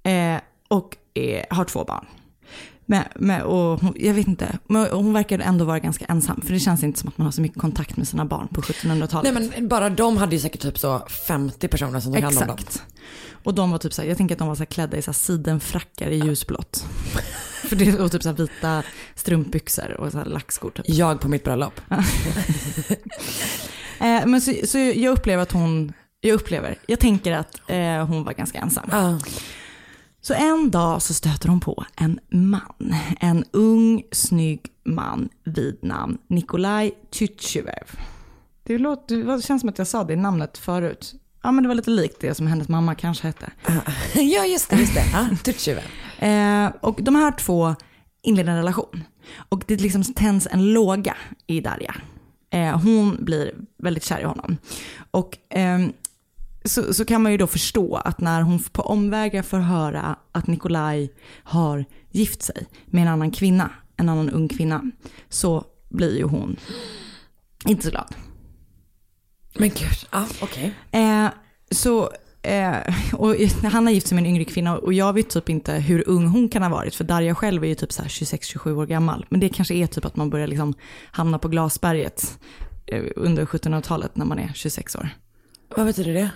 [0.03, 2.05] eh, och är, har två barn.
[2.89, 6.41] Men, men, och hon, jag vet inte, men hon verkar ändå vara ganska ensam.
[6.41, 8.61] För det känns inte som att man har så mycket kontakt med sina barn på
[8.61, 9.33] 1700-talet.
[9.33, 12.47] Nej men bara de hade ju säkert typ så 50 personer som tog hand om
[12.47, 12.57] dem.
[12.59, 12.83] Exakt.
[13.43, 15.01] Och de var typ så här, jag tänker att de var så här klädda i
[15.01, 16.85] så här sidenfrackar i ljusblått.
[17.63, 18.83] För det och typ så här vita
[19.15, 20.85] strumpbyxor och så här lackskor typ.
[20.87, 21.81] Jag på mitt bröllop.
[24.01, 28.23] Eh, men så, så jag upplever att hon, jag upplever, jag tänker att eh, hon
[28.23, 28.89] var ganska ensam.
[30.21, 36.17] Så en dag så stöter hon på en man, en ung snygg man vid namn
[36.27, 37.99] Nikolaj Tytjevev.
[38.63, 41.15] Det, låter, det känns som att jag sa det namnet förut.
[41.43, 43.51] Ja men det var lite likt det som hennes mamma kanske hette.
[44.13, 45.37] ja just det, just det.
[45.43, 45.83] Tutjevev.
[46.19, 47.75] Eh, och de här två
[48.21, 49.03] inleder en relation.
[49.49, 51.15] Och det liksom tänds en låga
[51.47, 51.95] i Darja.
[52.49, 54.57] Eh, hon blir väldigt kär i honom.
[55.11, 55.93] Och ehm,
[56.65, 60.47] så, så kan man ju då förstå att när hon på omvägar får höra att
[60.47, 64.91] Nikolaj har gift sig med en annan kvinna, en annan ung kvinna,
[65.29, 66.55] så blir ju hon
[67.65, 68.15] inte så glad.
[69.53, 70.73] Men gud, ja okej.
[70.91, 71.27] Eh,
[71.71, 72.77] så, eh,
[73.13, 76.03] och han har gift sig med en yngre kvinna och jag vet typ inte hur
[76.07, 76.95] ung hon kan ha varit.
[76.95, 79.25] För Darja själv är ju typ så här 26-27 år gammal.
[79.29, 80.73] Men det kanske är typ att man börjar liksom
[81.11, 82.39] hamna på glasberget
[82.85, 85.09] eh, under 1700-talet när man är 26 år.
[85.75, 86.29] Vad betyder det?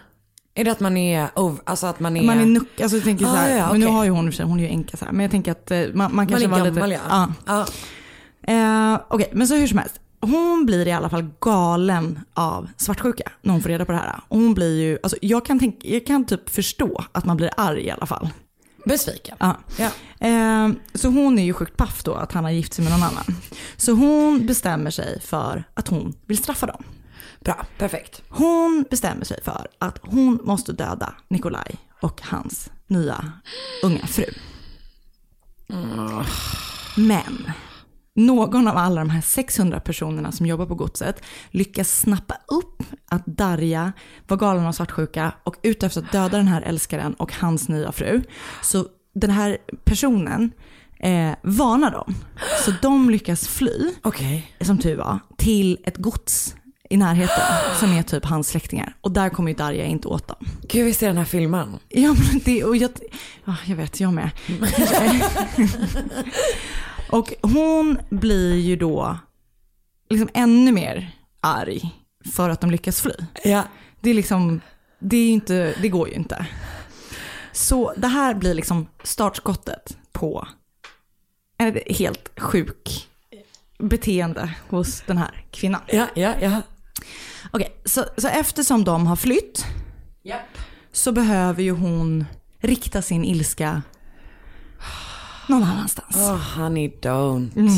[0.55, 2.23] Är det att man är, ov- alltså att man är...
[2.23, 4.31] Man är nuck, alltså jag tänker så här, Ah, ja, men nu har ju hon
[4.43, 6.49] hon är ju änka så här, men jag tänker att eh, man, man kanske är
[6.49, 7.01] var gammal, lite...
[7.09, 7.31] ja.
[7.45, 7.65] ja.
[8.93, 9.99] Eh, Okej, men så hur som helst.
[10.21, 14.19] Hon blir i alla fall galen av svartsjuka när hon får reda på det här.
[14.27, 17.49] Och hon blir ju, alltså jag kan, tänka, jag kan typ förstå att man blir
[17.57, 18.29] arg i alla fall.
[18.85, 19.37] Besviken.
[19.39, 19.57] Ja.
[20.27, 23.03] Eh, så hon är ju sjukt paff då att han har gift sig med någon
[23.03, 23.23] annan.
[23.77, 26.83] Så hon bestämmer sig för att hon vill straffa dem.
[27.43, 28.23] Bra, perfekt.
[28.29, 33.31] Hon bestämmer sig för att hon måste döda Nikolaj och hans nya
[33.83, 34.25] unga fru.
[36.97, 37.51] Men
[38.15, 43.25] någon av alla de här 600 personerna som jobbar på godset lyckas snappa upp att
[43.25, 43.93] Darja
[44.27, 47.91] var galen av svartsjuka och ute efter att döda den här älskaren och hans nya
[47.91, 48.21] fru.
[48.61, 48.85] Så
[49.15, 50.51] den här personen
[50.99, 52.15] eh, varnar dem.
[52.65, 53.93] Så de lyckas fly,
[54.61, 56.55] som tur var, till ett gods
[56.93, 57.43] i närheten
[57.79, 58.95] som är typ hans släktingar.
[59.01, 60.45] Och där kommer ju Darja inte åt dem.
[60.61, 61.79] Gud, visst är den här filmen?
[61.89, 62.91] Ja, men det, och jag,
[63.45, 64.29] ja, jag vet, jag med.
[67.09, 69.17] och hon blir ju då
[70.09, 71.91] liksom ännu mer arg
[72.33, 73.13] för att de lyckas fly.
[73.43, 73.63] Ja.
[74.01, 74.61] Det är liksom,
[74.99, 76.45] det, är inte, det går ju inte.
[77.51, 80.47] Så det här blir liksom startskottet på
[81.57, 83.09] en helt sjuk
[83.79, 85.81] beteende hos den här kvinnan.
[85.87, 86.61] Ja, ja, ja.
[87.51, 89.65] Okej, så, så eftersom de har flytt
[90.91, 92.25] så behöver ju hon
[92.59, 93.81] rikta sin ilska
[95.47, 96.15] någon annanstans.
[96.15, 97.57] Oh, honey don't.
[97.57, 97.73] Mm.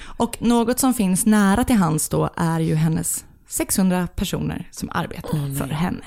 [0.00, 5.54] Och något som finns nära till hands då är ju hennes 600 personer som arbetar
[5.58, 6.04] för henne.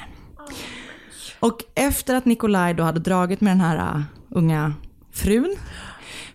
[1.39, 4.73] Och efter att Nikolaj då hade dragit med den här uh, unga
[5.11, 5.55] frun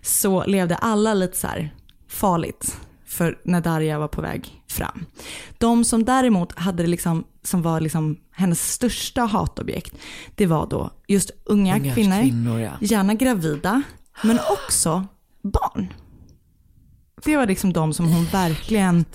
[0.01, 1.73] så levde alla lite så här
[2.07, 5.05] farligt för när Darja var på väg fram.
[5.57, 9.95] De som däremot hade det liksom, som var liksom hennes största hatobjekt,
[10.35, 12.71] det var då just unga, Unga kvinnor, kvinnor, ja.
[12.81, 13.81] gärna gravida,
[14.23, 15.05] men också
[15.43, 15.93] barn.
[17.23, 19.05] Det var liksom de som hon verkligen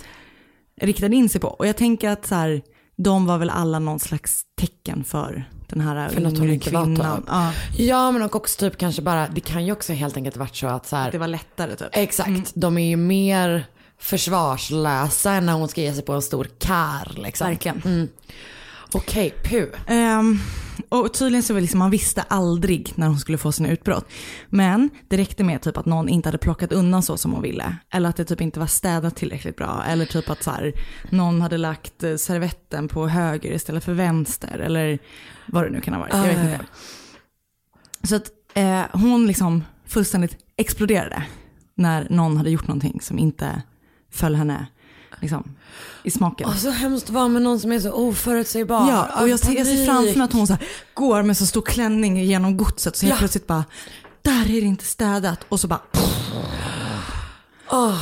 [0.80, 1.48] riktade in sig på.
[1.48, 2.62] Och jag tänker att så här,
[2.96, 7.24] de var väl alla någon slags tecken för den här För något hon inte kvinnan.
[7.26, 7.52] Ja.
[7.76, 10.66] Ja men och också typ kanske bara, det kan ju också helt enkelt varit så
[10.66, 11.88] att så här, Det var lättare typ.
[11.92, 13.66] Exakt, de är ju mer
[14.02, 17.46] försvarslösa när hon ska ge sig på en stor kar liksom.
[17.48, 17.82] Verkligen.
[17.84, 18.08] Mm.
[18.92, 19.66] Okej, pu.
[19.86, 20.38] Ehm,
[20.88, 24.08] och tydligen så var liksom, man visste aldrig när hon skulle få sina utbrott.
[24.48, 27.76] Men det räckte med typ att någon inte hade plockat undan så som hon ville.
[27.90, 29.84] Eller att det typ inte var städat tillräckligt bra.
[29.88, 30.72] Eller typ att så här,
[31.10, 34.58] någon hade lagt eh, servetten på höger istället för vänster.
[34.58, 34.98] Eller
[35.46, 36.14] vad det nu kan ha varit.
[36.14, 36.64] Jag vet Ah, inte.
[38.02, 41.24] Så att eh, hon liksom fullständigt exploderade
[41.74, 43.62] när någon hade gjort någonting som inte
[44.12, 44.66] föll henne
[45.20, 45.54] liksom,
[46.02, 46.48] i smaken.
[46.48, 48.88] Och så hemskt vara med någon som är så oförutsägbar.
[48.90, 50.62] Ja, och jag ser, jag ser framför mig att hon så här,
[50.94, 53.18] går med så stor klänning genom godset så helt Ja.
[53.18, 53.64] plötsligt bara,
[54.22, 55.40] där är det inte städat.
[55.48, 55.80] Och så bara,
[57.70, 57.98] Åh,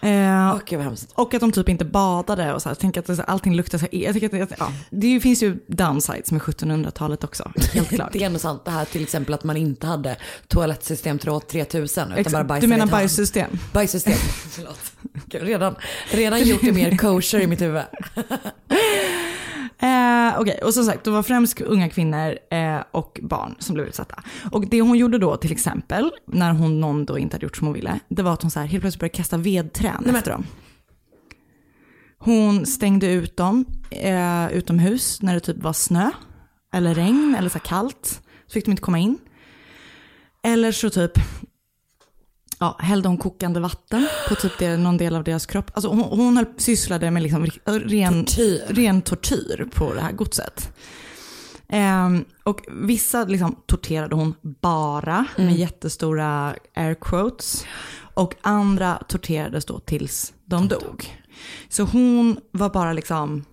[0.00, 1.12] eh, Åh, gud vad hemskt.
[1.14, 3.98] och att de typ inte badade och så här, tänker att allting luktar så här,
[4.04, 8.12] jag tycker att ja, det finns ju downsides med 1700-talet också, helt klart.
[8.12, 10.16] Det är ändå sant det här till exempel att man inte hade
[10.48, 12.32] toalettsystem 3000 utan Exakt.
[12.32, 13.58] bara Du bajsade menar bajssystem?
[13.72, 14.14] Bajssystem,
[14.50, 14.78] förlåt.
[15.30, 15.74] Redan,
[16.10, 17.82] redan gjort det mer kosher i mitt huvud.
[19.78, 23.86] Eh, Okej, och som sagt, det var främst unga kvinnor eh, och barn som blev
[23.86, 24.22] utsatta.
[24.52, 27.66] Och det hon gjorde då till exempel, när hon någon då inte hade gjort som
[27.66, 30.30] hon ville, det var att hon så här, helt plötsligt började kasta vedträn men- efter
[30.30, 30.46] dem.
[32.18, 36.10] Hon stängde ut dem eh, utomhus när det typ var snö,
[36.74, 38.20] eller regn, eller så kallt.
[38.46, 39.18] Så fick de inte komma in.
[40.44, 41.12] Eller så typ
[42.58, 45.70] ja, hällde hon kokande vatten på typ det, någon del av deras kropp.
[45.74, 48.62] Alltså hon, hon höll, sysslade med liksom ren, tortyr.
[48.68, 50.72] ren tortyr på det här godset.
[51.68, 55.50] Ehm, och vissa liksom torterade hon bara Mm.
[55.50, 57.64] med jättestora air quotes.
[58.14, 61.18] Och andra torterades då tills de dog.
[61.68, 63.44] Så hon var bara liksom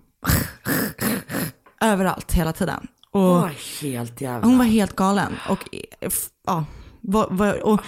[1.80, 2.86] överallt hela tiden.
[3.10, 3.52] Och Hon var
[3.82, 4.46] helt jävla...
[4.46, 5.32] hon var helt galen.
[5.48, 5.68] Och,
[6.00, 6.10] eh,
[6.46, 6.64] ja,
[7.62, 7.80] och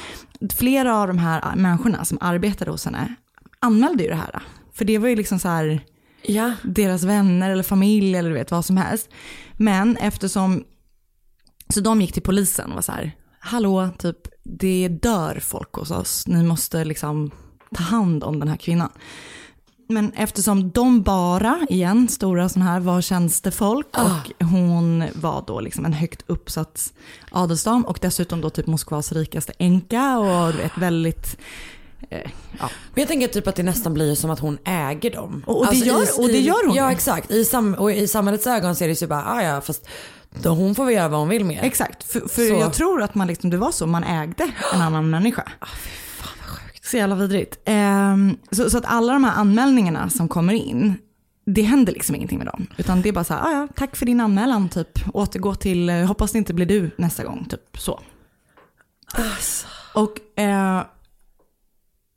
[0.54, 3.14] flera av de här människorna som arbetade hos henne
[3.60, 4.42] anmälde ju det här.
[4.72, 5.80] För det var ju liksom så här
[6.22, 6.52] Ja.
[6.62, 9.08] deras vänner eller familj eller du vet vad som helst.
[9.56, 10.64] Men eftersom,
[11.68, 15.90] så de gick till polisen och var så här, hallå, typ det dör folk hos
[15.90, 17.30] oss, ni måste liksom
[17.74, 18.90] ta hand om den här kvinnan.
[19.88, 25.84] Men eftersom de bara, igen, stora sådana här, var tjänstefolk och hon var då liksom
[25.84, 26.92] en högt uppsatt
[27.30, 31.36] adelsdam och dessutom då typ Moskvas rikaste änka och vet väldigt,
[32.10, 32.30] eh,
[32.60, 32.70] ja.
[32.94, 35.42] Men jag tänker typ att det nästan blir som att hon äger dem.
[35.46, 36.94] Och- och det gör- och det gör hon Ja ju.
[36.94, 37.30] exakt.
[37.30, 39.88] I, sam, och i samhällets ögon ser det så bara, ah, ja fast
[40.42, 41.60] då, hon får väl göra vad hon vill med.
[41.64, 45.10] Exakt, för, för jag tror att man liksom, det var så, man ägde en annan
[45.10, 45.42] människa.
[46.86, 47.58] Så jävla vidrigt.
[47.64, 50.94] Ehm, så, så att alla de här anmälningarna som kommer in,
[51.46, 52.66] det händer liksom ingenting med dem.
[52.76, 54.88] Utan det är bara så här, "Ah, ja, tack för din anmälan, typ.
[55.14, 58.00] återgå till, eh, hoppas det inte blir du nästa gång, typ så.
[59.94, 60.82] Och eh,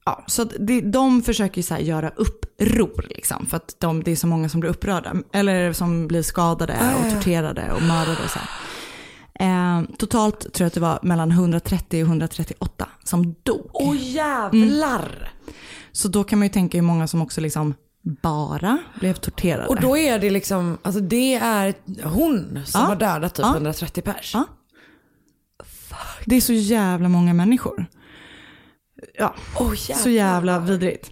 [0.06, 3.46] ja, så det, de försöker ju så här göra uppror liksom.
[3.46, 5.14] För att de, det är så många som blir upprörda.
[5.34, 8.50] Eller som blir skadade och torterade och mördade och så här.
[9.40, 13.70] Eh, totalt tror jag att det var mellan 130 och 138 som dog.
[13.74, 15.32] Åh jävlar!
[15.92, 17.74] Så då kan man ju tänka hur många som också liksom
[18.22, 19.68] bara blev torterade.
[19.68, 21.74] Och då är det liksom, alltså det är
[22.04, 22.88] hon som Ja.
[22.88, 23.54] har dödat typ Ja.
[23.54, 24.32] 130 pers.
[24.34, 24.46] Ja.
[26.26, 27.86] Det är så jävla många människor.
[29.18, 31.12] Ja, Oh, så jävla vidrigt.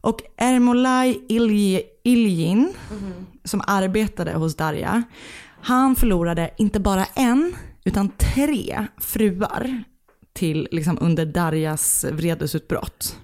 [0.00, 2.72] Och Ermolai Ilji- Iljin,
[3.44, 5.02] som arbetade hos Darja,
[5.64, 9.84] han förlorade inte bara en, utan tre fruar
[10.32, 13.18] till liksom under Darjas vredesutbrott.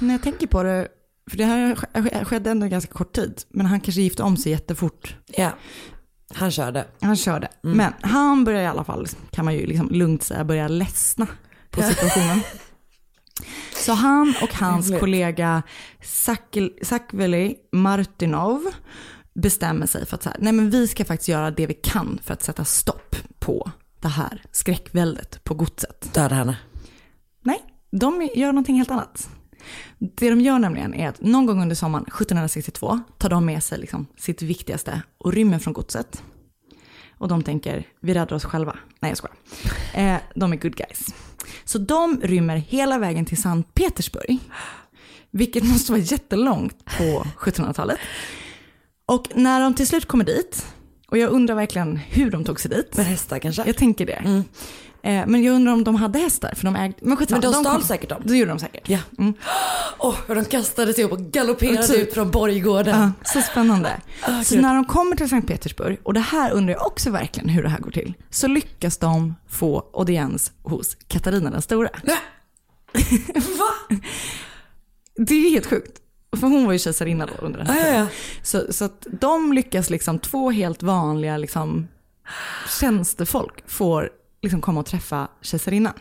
[0.00, 0.88] När jag tänker på det,
[1.30, 4.52] för det här sk- skedde ändå ganska kort tid, men han kanske gifte om sig
[4.52, 5.16] jättefort.
[5.36, 5.50] Ja,
[6.34, 6.86] han körde.
[7.00, 7.48] Han körde.
[7.62, 11.26] Men han börjar i alla fall, kan man ju liksom lugnt säga, börja ledsna
[11.70, 12.40] på situationen.
[13.74, 15.62] Så han och hans kollega
[16.82, 18.62] Sakveli Martinov
[19.40, 22.20] bestämmer sig för att så här, nej men vi ska faktiskt göra det vi kan
[22.22, 23.70] för att sätta stopp på
[24.00, 26.14] det här skräckväldet på godset.
[26.14, 26.56] Döda henne.
[27.42, 29.28] Nej, de gör någonting helt annat.
[29.98, 33.78] Det de gör nämligen är att någon gång under sommaren 1762 tar de med sig
[33.78, 36.22] liksom sitt viktigaste och rymmer från godset.
[37.18, 38.78] Och de tänker, vi räddar oss själva.
[39.00, 39.36] Nej jag skojar.
[39.94, 41.06] Eh, de är good guys.
[41.64, 44.38] Så de rymmer hela vägen till Sankt Petersburg.
[45.30, 47.98] Vilket måste vara jättelångt på 1700-talet.
[49.10, 50.66] Och när de till slut kommer dit,
[51.08, 52.96] och jag undrar verkligen hur de tog sig dit.
[52.96, 53.62] Med hästar kanske?
[53.66, 54.44] Jag tänker det.
[55.02, 56.94] Eh, men jag undrar om de hade hästar, för de ägde...
[57.00, 58.22] Men, skitsamma, Men de stal kom- säkert dem.
[58.24, 58.88] Det gjorde de säkert.
[58.88, 58.98] Ja.
[59.18, 59.34] Mm.
[60.26, 61.96] Hur de kastade sig upp och galopperade Typ.
[62.08, 63.00] ut från borggården.
[63.22, 64.00] Ja, så spännande.
[64.22, 67.48] Ah, så när de kommer till Sankt Petersburg, och det här undrar jag också verkligen
[67.48, 71.90] hur det här går till, så lyckas de få audiens hos Katarina den stora.
[73.58, 73.96] Va?
[75.16, 76.00] Det är helt sjukt.
[76.36, 78.06] För hon var ju kejsarinna då under den här tiden.
[78.42, 81.88] Så, så att de lyckas liksom, två helt vanliga liksom,
[82.80, 84.10] tjänstefolk får
[84.42, 85.94] liksom komma och träffa kejsarinnan.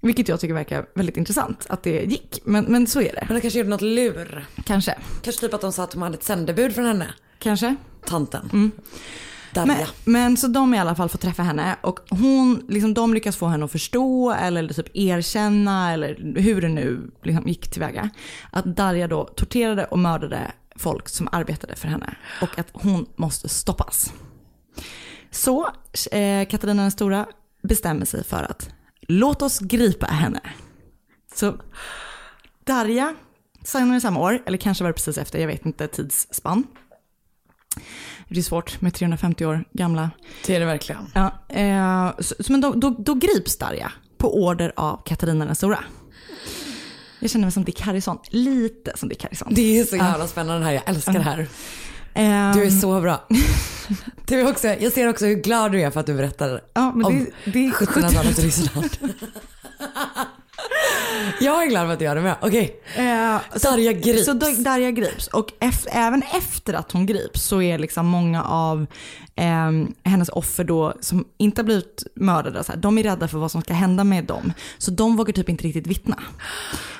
[0.00, 2.40] Vilket jag tycker verkar väldigt intressant att det gick.
[2.44, 3.24] Men, men så är det.
[3.28, 4.46] Men de kanske gjorde något lur.
[4.64, 4.98] Kanske.
[5.22, 7.06] Kanske typ att de sa att de hade ett sändebud från henne.
[7.38, 7.76] Kanske.
[8.04, 8.50] Tanten.
[8.52, 8.70] Mm.
[9.54, 13.36] Men, men så de i alla fall får träffa henne och hon, liksom, de lyckas
[13.36, 18.10] få henne att förstå eller typ erkänna eller hur det nu liksom gick tillväga.
[18.50, 23.48] Att Darja då torterade och mördade folk som arbetade för henne och att hon måste
[23.48, 24.12] stoppas.
[25.30, 25.70] Så
[26.12, 27.26] eh, Katarina den stora
[27.62, 28.70] bestämmer sig för att
[29.00, 30.40] låt oss gripa henne.
[31.34, 31.56] Så
[32.64, 33.14] Darja,
[33.64, 36.66] senare samma år, eller kanske var det precis efter, jag vet inte tidsspann.
[38.28, 40.10] Det är svårt med 350 år gamla.
[40.46, 41.10] Det är det verkligen.
[41.14, 45.78] Ja, eh, så, men då, då, då grips Darja på order av Katarina den stora.
[47.20, 49.48] Jag känner mig som Dick Harrison, lite som Dick Harrison.
[49.50, 50.72] Det är så jävla spännande här.
[50.72, 51.46] Jag älskar det här.
[52.14, 53.26] Ehm, Du är så bra.
[54.26, 56.92] Du är också, jag ser också hur glad du är för att du berättar Ja,
[56.94, 58.90] men om det, det är 1700-talet Ryssland.
[61.40, 62.36] jag är glad för att gör det med.
[62.40, 62.80] Okej.
[63.62, 64.24] Darja grips.
[64.24, 65.26] Så Darja grips.
[65.26, 68.86] Och ef- även efter att hon grips så är liksom många av
[69.36, 73.38] ehm, hennes offer då som inte har blivit mördade, så här, de är rädda för
[73.38, 74.52] vad som ska hända med dem.
[74.78, 76.22] Så de vågar typ inte riktigt vittna.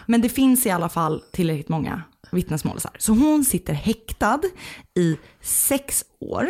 [0.07, 2.81] Men det finns i alla fall tillräckligt många vittnesmål.
[2.81, 2.97] Så, här.
[3.01, 4.41] så hon sitter häktad
[4.99, 6.49] i sex år.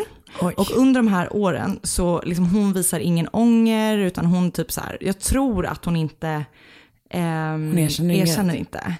[0.57, 4.81] Och under de här åren så liksom hon visar ingen ånger utan hon typ så
[4.81, 6.45] här, jag tror att hon inte
[7.11, 8.97] ehm, Hon erkänner erkänner inte.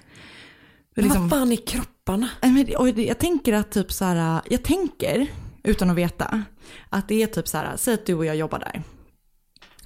[0.95, 2.29] Men Liksom- vad fan är kropparna?
[2.77, 5.27] Och jag tänker att typ så här, jag tänker
[5.63, 6.43] utan att veta
[6.89, 8.83] att det är typ så här, säg att du och jag jobbar där.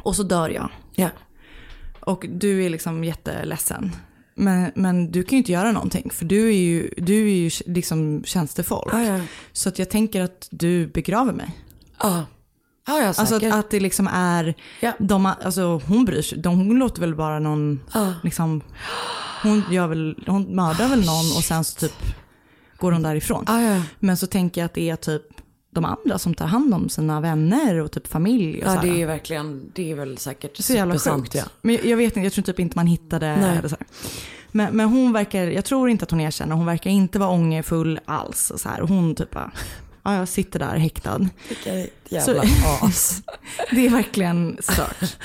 [0.03, 0.69] Och så dör jag.
[0.95, 1.09] Ja.
[1.99, 3.91] Och du är liksom jätteledsen.
[4.35, 7.49] Men, men du kan ju inte göra någonting för du är ju, du är ju
[7.65, 8.93] liksom tjänstefolk.
[8.93, 9.19] Ja, ja.
[9.51, 11.49] Så att jag tänker att du begraver mig.
[11.99, 12.25] Ja.
[12.85, 14.53] Ja, ja, Alltså att, att det liksom är,
[14.99, 17.79] de, alltså hon bryr sig, de, hon låter väl bara någon,
[18.23, 18.61] liksom,
[19.43, 22.15] hon, gör väl, hon mördar väl någon och sen så typ
[22.77, 23.45] går hon därifrån.
[23.99, 25.23] Men så tänker jag att det är typ
[25.73, 28.61] de andra som tar hand om sina vänner och typ familj.
[28.63, 31.35] Och Ja, så det är verkligen, det är väl säkert så jävla sjukt.
[31.35, 31.43] Ja.
[31.61, 33.57] Men jag vet inte, jag tror typ inte man hittade Nej.
[33.57, 33.87] eller så här.
[34.51, 37.99] Men, men hon verkar, jag tror inte att hon erkänner, hon verkar inte vara ångerfull
[38.05, 38.51] alls.
[38.51, 38.81] Och så här.
[38.81, 39.51] Hon typ bara,
[40.03, 41.29] ja jag sitter där häktad.
[41.49, 42.43] Vilket jävla
[42.81, 43.21] as.
[43.71, 45.17] det är verkligen stört.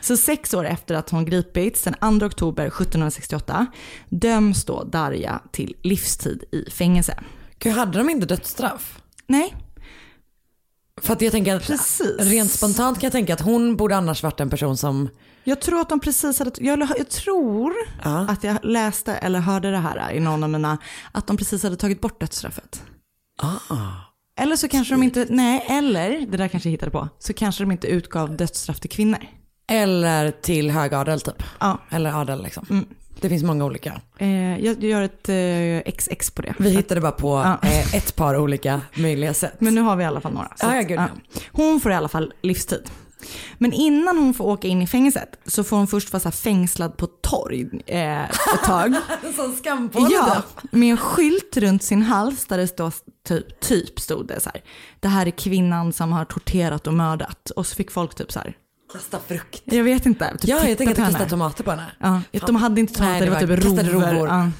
[0.00, 3.66] Så sex år efter att hon gripits, den 2 oktober 1768,
[4.08, 7.18] döms då Darja till livstid i fängelse.
[7.58, 9.02] Gud, hade de inte dödsstraff?
[9.26, 9.56] Nej.
[11.02, 12.16] För att jag tänker att Precis.
[12.18, 15.08] rent spontant kan jag tänka att hon borde annars varit en person som
[15.44, 19.78] Jag tror att de precis hade, jag, jag tror att jag läste eller hörde det
[19.78, 20.78] här i någon av mina,
[21.12, 22.82] att de precis hade tagit bort dödsstraffet.
[23.42, 24.13] Ah.
[24.40, 27.62] Eller så kanske de inte, nej, eller, det där kanske jag hittade på, så kanske
[27.62, 29.18] de inte utgav dödsstraff till kvinnor.
[29.70, 31.42] Eller till högadel typ.
[31.60, 31.78] Ja.
[31.90, 32.86] Eller adel liksom.
[33.20, 34.00] Det finns många olika.
[34.18, 36.54] Eh, jag gör ett eh, XX på det.
[36.58, 37.28] Vi hittade bara på
[37.62, 37.68] Ja.
[37.68, 39.54] eh, ett par olika möjliga sätt.
[39.58, 40.48] Men nu har vi i alla fall några.
[40.56, 41.08] Så Ja, ja, gud, ja.
[41.52, 42.90] Hon får i alla fall livstid.
[43.58, 47.06] Men innan hon får åka in i fängelset så får hon först vara fängslad på
[47.06, 48.94] torg eh, ett tag.
[49.36, 50.72] Sån skampåle Ja, typ.
[50.72, 52.92] med en skylt runt sin hals där det står
[53.28, 54.62] typ, typ stod det så här.
[55.00, 57.50] Det här är kvinnan som har torterat och mördat.
[57.50, 58.56] Och så fick folk typ så här.
[58.92, 59.62] Kasta frukt.
[59.64, 60.30] Jag vet inte.
[60.38, 61.86] Typ Ja, jag tänker att kasta tomater på henne.
[62.00, 62.40] Ja, Fan.
[62.46, 64.06] de hade inte tomater, Nej, det var typ kastade rovor.
[64.12, 64.28] rovor.
[64.28, 64.50] Ja.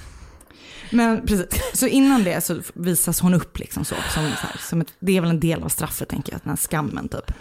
[0.90, 3.94] Men precis, så innan det så visas hon upp liksom så.
[3.94, 6.50] Som, så här, som ett, det är väl en del av straffet tänker jag, den
[6.50, 7.32] här skammen typ.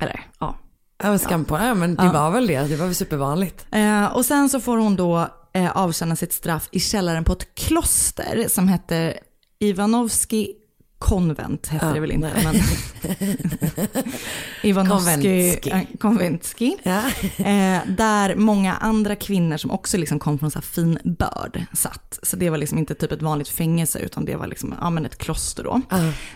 [0.00, 0.56] Eller ja.
[1.02, 2.12] Ja, skam på ja, men det Ja.
[2.12, 2.60] var väl det.
[2.68, 3.66] Det var väl supervanligt.
[3.72, 7.54] Eh, och sen så får hon då eh, avtjäna sitt straff i källaren på ett
[7.54, 9.18] kloster som hette
[9.60, 10.52] Ivanovski
[11.08, 12.30] konvent hette Ja, det väl inte.
[12.34, 12.44] nej.
[14.74, 15.70] Men Konventski.
[15.70, 16.76] äh, Konventski.
[17.38, 22.18] Eh, där många andra kvinnor som också liksom kom från så här fin börd satt.
[22.22, 25.06] Så det var liksom inte typ ett vanligt fängelse utan det var liksom, ja, men
[25.06, 25.80] ett kloster då.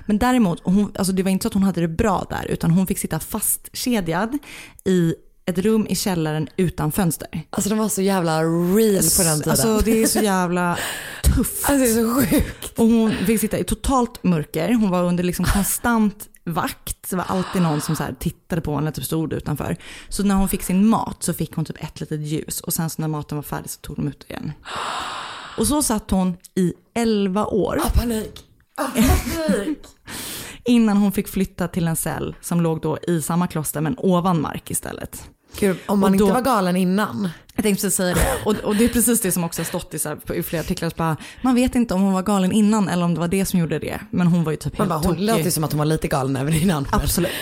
[0.07, 2.71] Men däremot, hon, alltså det var inte så att hon hade det bra där utan
[2.71, 4.39] hon fick sitta fastkedjad
[4.85, 5.15] i
[5.51, 7.29] ett rum i källaren utan fönster.
[7.51, 9.51] Alltså de var så jävla real på den tiden.
[9.51, 10.79] Alltså det är så jävla
[11.23, 11.71] tufft.
[11.71, 12.79] Alltså det är så sjukt.
[12.79, 14.73] Och hon fick sitta i totalt mörker.
[14.73, 17.11] Hon var under liksom konstant vakt.
[17.11, 19.77] Det var alltid någon som så här tittade på henne, typ stod utanför.
[20.09, 22.61] Så när hon fick sin mat så fick hon typ ett litet ljus.
[22.61, 24.53] Och sen så när maten var färdig så tog de ut igen.
[25.59, 27.81] Och så satt hon i 11 år.
[27.95, 28.45] panik.
[28.77, 29.79] panik.
[30.65, 34.41] Innan hon fick flytta till en cell som låg då i samma kloster men ovan
[34.41, 35.31] mark istället.
[35.59, 37.29] Gud, om man då- inte var galen innan.
[37.55, 38.27] Jag tänkte precis säga det.
[38.45, 40.61] Och, och det är precis det som också har stått i, så här, i flera
[40.63, 40.93] artiklar.
[40.97, 43.61] Bara, man vet inte om hon var galen innan eller om det var det som
[43.61, 44.01] gjorde det.
[44.11, 45.27] Men hon var ju typ Man helt bara, hon tokig.
[45.27, 46.87] låter ju som att hon var lite galen även innan.
[46.93, 47.33] Absolut.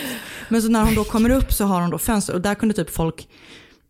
[0.49, 2.75] Men så när hon då kommer upp så har hon då fönster och där kunde
[2.75, 3.29] typ folk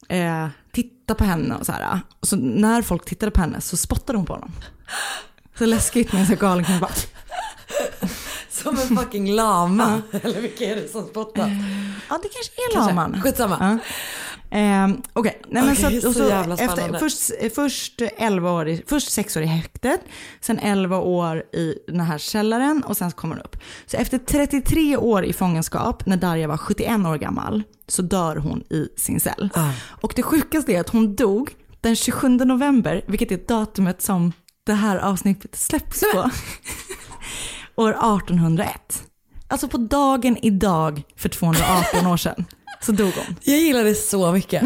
[0.08, 2.00] eh, titta på henne och så här.
[2.20, 4.52] Och så när folk tittade på henne så spottade hon på honom.
[5.58, 6.90] Så läskigt med en så galen kvinna bara.
[8.62, 10.02] Som en fucking lama.
[10.22, 11.50] Eller vilka är det som spottar?
[12.08, 12.94] Ja det kanske är Kanske.
[12.94, 13.22] laman.
[13.22, 13.78] Skitsamma.
[14.50, 19.12] Ehm, Okej, nej men Okej, så, så så efter, först, först 11 år, i, först
[19.12, 20.00] 6 år i häktet,
[20.40, 23.56] sen 11 år i den här källaren och sen kommer hon upp.
[23.86, 28.60] Så efter 33 år i fångenskap, när Darja var 71 år gammal, så dör hon
[28.60, 29.50] i sin cell.
[30.02, 31.50] Och det sjukaste är att hon dog
[31.80, 34.32] den 27 november, vilket är datumet som
[34.64, 36.30] det här avsnittet släpps på.
[37.78, 39.02] År 1801.
[39.48, 42.44] Alltså på dagen idag för 218 år sedan
[42.80, 43.36] så dog hon.
[43.42, 44.62] Jag gillar det så mycket.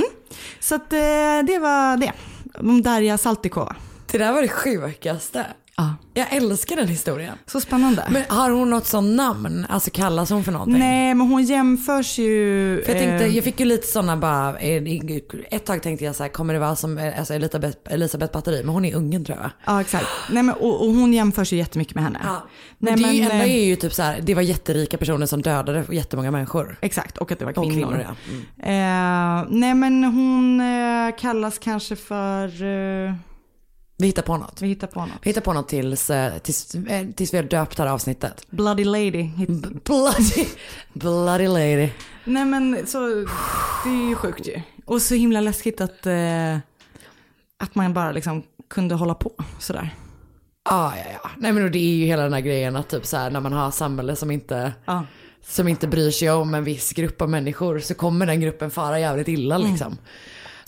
[0.60, 0.98] Så att, eh,
[1.46, 2.12] det var det.
[2.58, 3.76] Om Darja Saltikova.
[4.10, 5.46] Det där var det sjukaste.
[5.76, 5.94] Ja.
[6.14, 7.38] Jag älskar den historien.
[7.46, 8.04] Så spännande.
[8.10, 9.66] Men har hon något sånt namn?
[9.68, 10.78] Alltså kallas hon för någonting?
[10.78, 12.82] Nej, men hon jämförs ju...
[12.84, 14.82] För jag tänkte, eh, jag fick ju lite sådana bara, eh,
[15.50, 18.62] ett tag tänkte jag så här, kommer det vara som eh, alltså Elisabeth, Elisabeth Batteri?
[18.64, 19.50] Men hon är ungen tror jag.
[19.64, 20.06] Ja, exakt.
[20.30, 22.20] Nej, men, och, och hon jämförs ju jättemycket med henne.
[22.24, 22.42] Ja.
[22.78, 25.42] Men, Nej, det men, eh, är ju typ så här, det var jätterika personer som
[25.42, 26.78] dödade jättemånga människor.
[26.80, 27.70] Exakt, och att det var kvinnor.
[27.70, 28.14] kvinnor, ja.
[28.62, 29.42] Mm.
[29.42, 32.62] eh, nej, men hon eh, kallas kanske för...
[32.62, 33.14] Eh,
[34.02, 34.62] Vi hittar på något.
[34.62, 35.18] vi hittar på något.
[35.22, 38.46] Vi hittar på något tills, eh, tills, eh, tills vi har döpt det här avsnittet.
[38.50, 39.30] Bloody Lady.
[39.84, 40.46] Bloody,
[40.92, 41.88] bloody lady.
[42.24, 42.98] Nej, men så...
[43.84, 44.60] Det är ju sjukt ju.
[44.84, 46.56] Och så himla läskigt att, eh,
[47.58, 49.94] att man bara liksom kunde hålla på sådär.
[50.70, 51.30] Ja, ja, ja.
[51.38, 53.52] Nej men det är ju hela den här grejen att typ så här när man
[53.52, 55.04] har samhälle som inte, Ja.
[55.46, 59.00] som inte bryr sig om en viss grupp av människor så kommer den gruppen fara
[59.00, 59.96] jävligt illa liksom.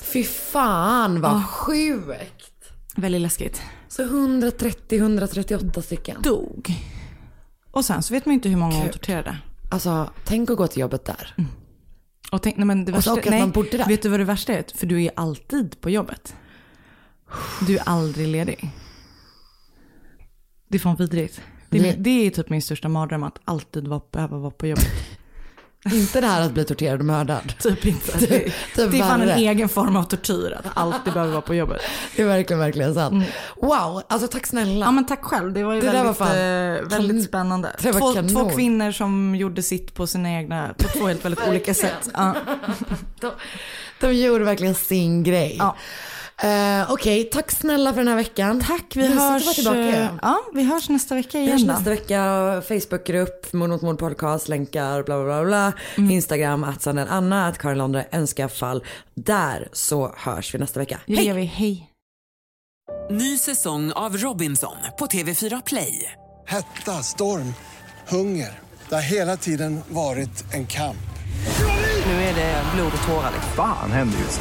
[0.02, 1.42] Fy fan vad Ja.
[1.50, 2.50] sjukt.
[2.94, 3.62] Väldigt läskigt.
[3.88, 6.22] Så 130-138 stycken.
[6.22, 6.74] Dog.
[7.70, 9.38] Och sen så vet man ju inte hur många hon torterade.
[9.70, 11.34] Alltså tänk att gå till jobbet där.
[12.32, 13.86] Och, tänk, nej, men det Och så värsta, och att nej, man bodde där.
[13.86, 14.64] Vet du vad det värsta är?
[14.74, 16.36] För du är alltid på jobbet.
[17.66, 18.70] Du är aldrig ledig.
[20.68, 21.40] Det är fan vidrigt.
[21.70, 24.92] Det det är typ min största mardröm att alltid vara, behöva vara på jobbet.
[25.92, 27.52] Inte det här att bli torterad och mördad.
[27.62, 28.18] Typ inte.
[28.18, 31.54] Det, Typ det är fan en egen form av tortyr att alltid behöva vara på
[31.54, 31.80] jobbet.
[32.16, 33.24] Det är verkligen, verkligen sant.
[33.56, 34.86] Wow, alltså tack snälla.
[34.86, 37.76] Ja men tack själv, det var ju Det väldigt, var fan eh, väldigt kan- spännande.
[37.80, 42.10] Två, två kvinnor som gjorde sitt på sina egna, på två helt väldigt olika sätt.
[42.14, 42.34] Ja.
[43.20, 43.30] De,
[44.00, 45.56] de gjorde verkligen sin grej.
[45.58, 45.76] Ja.
[46.44, 48.60] Eh, Okej, tack snälla för den här veckan.
[48.60, 50.18] Tack, vi att hörs, tillbaka eh, igen.
[50.22, 54.48] ja, vi hörs nästa vecka Vi hörs igen nästa vecka, Facebookgrupp, Mord mot mord podcast,
[54.48, 55.72] länkar, bla bla bla bla.
[55.96, 56.10] Mm.
[56.10, 58.84] Instagram, att Anna, att Karin Londre, önska fall.
[59.14, 61.00] Där så hörs vi nästa vecka.
[61.06, 61.26] Det Hej!
[61.26, 61.90] gör vi, hej.
[63.10, 66.12] Ny säsong av Robinson på TV4 Play.
[66.46, 67.54] Hetta, storm,
[68.08, 68.58] hunger.
[68.88, 70.96] Det har hela tiden varit en kamp.
[72.06, 73.32] Nu är det blod och tårar.
[73.56, 74.40] Fan händer just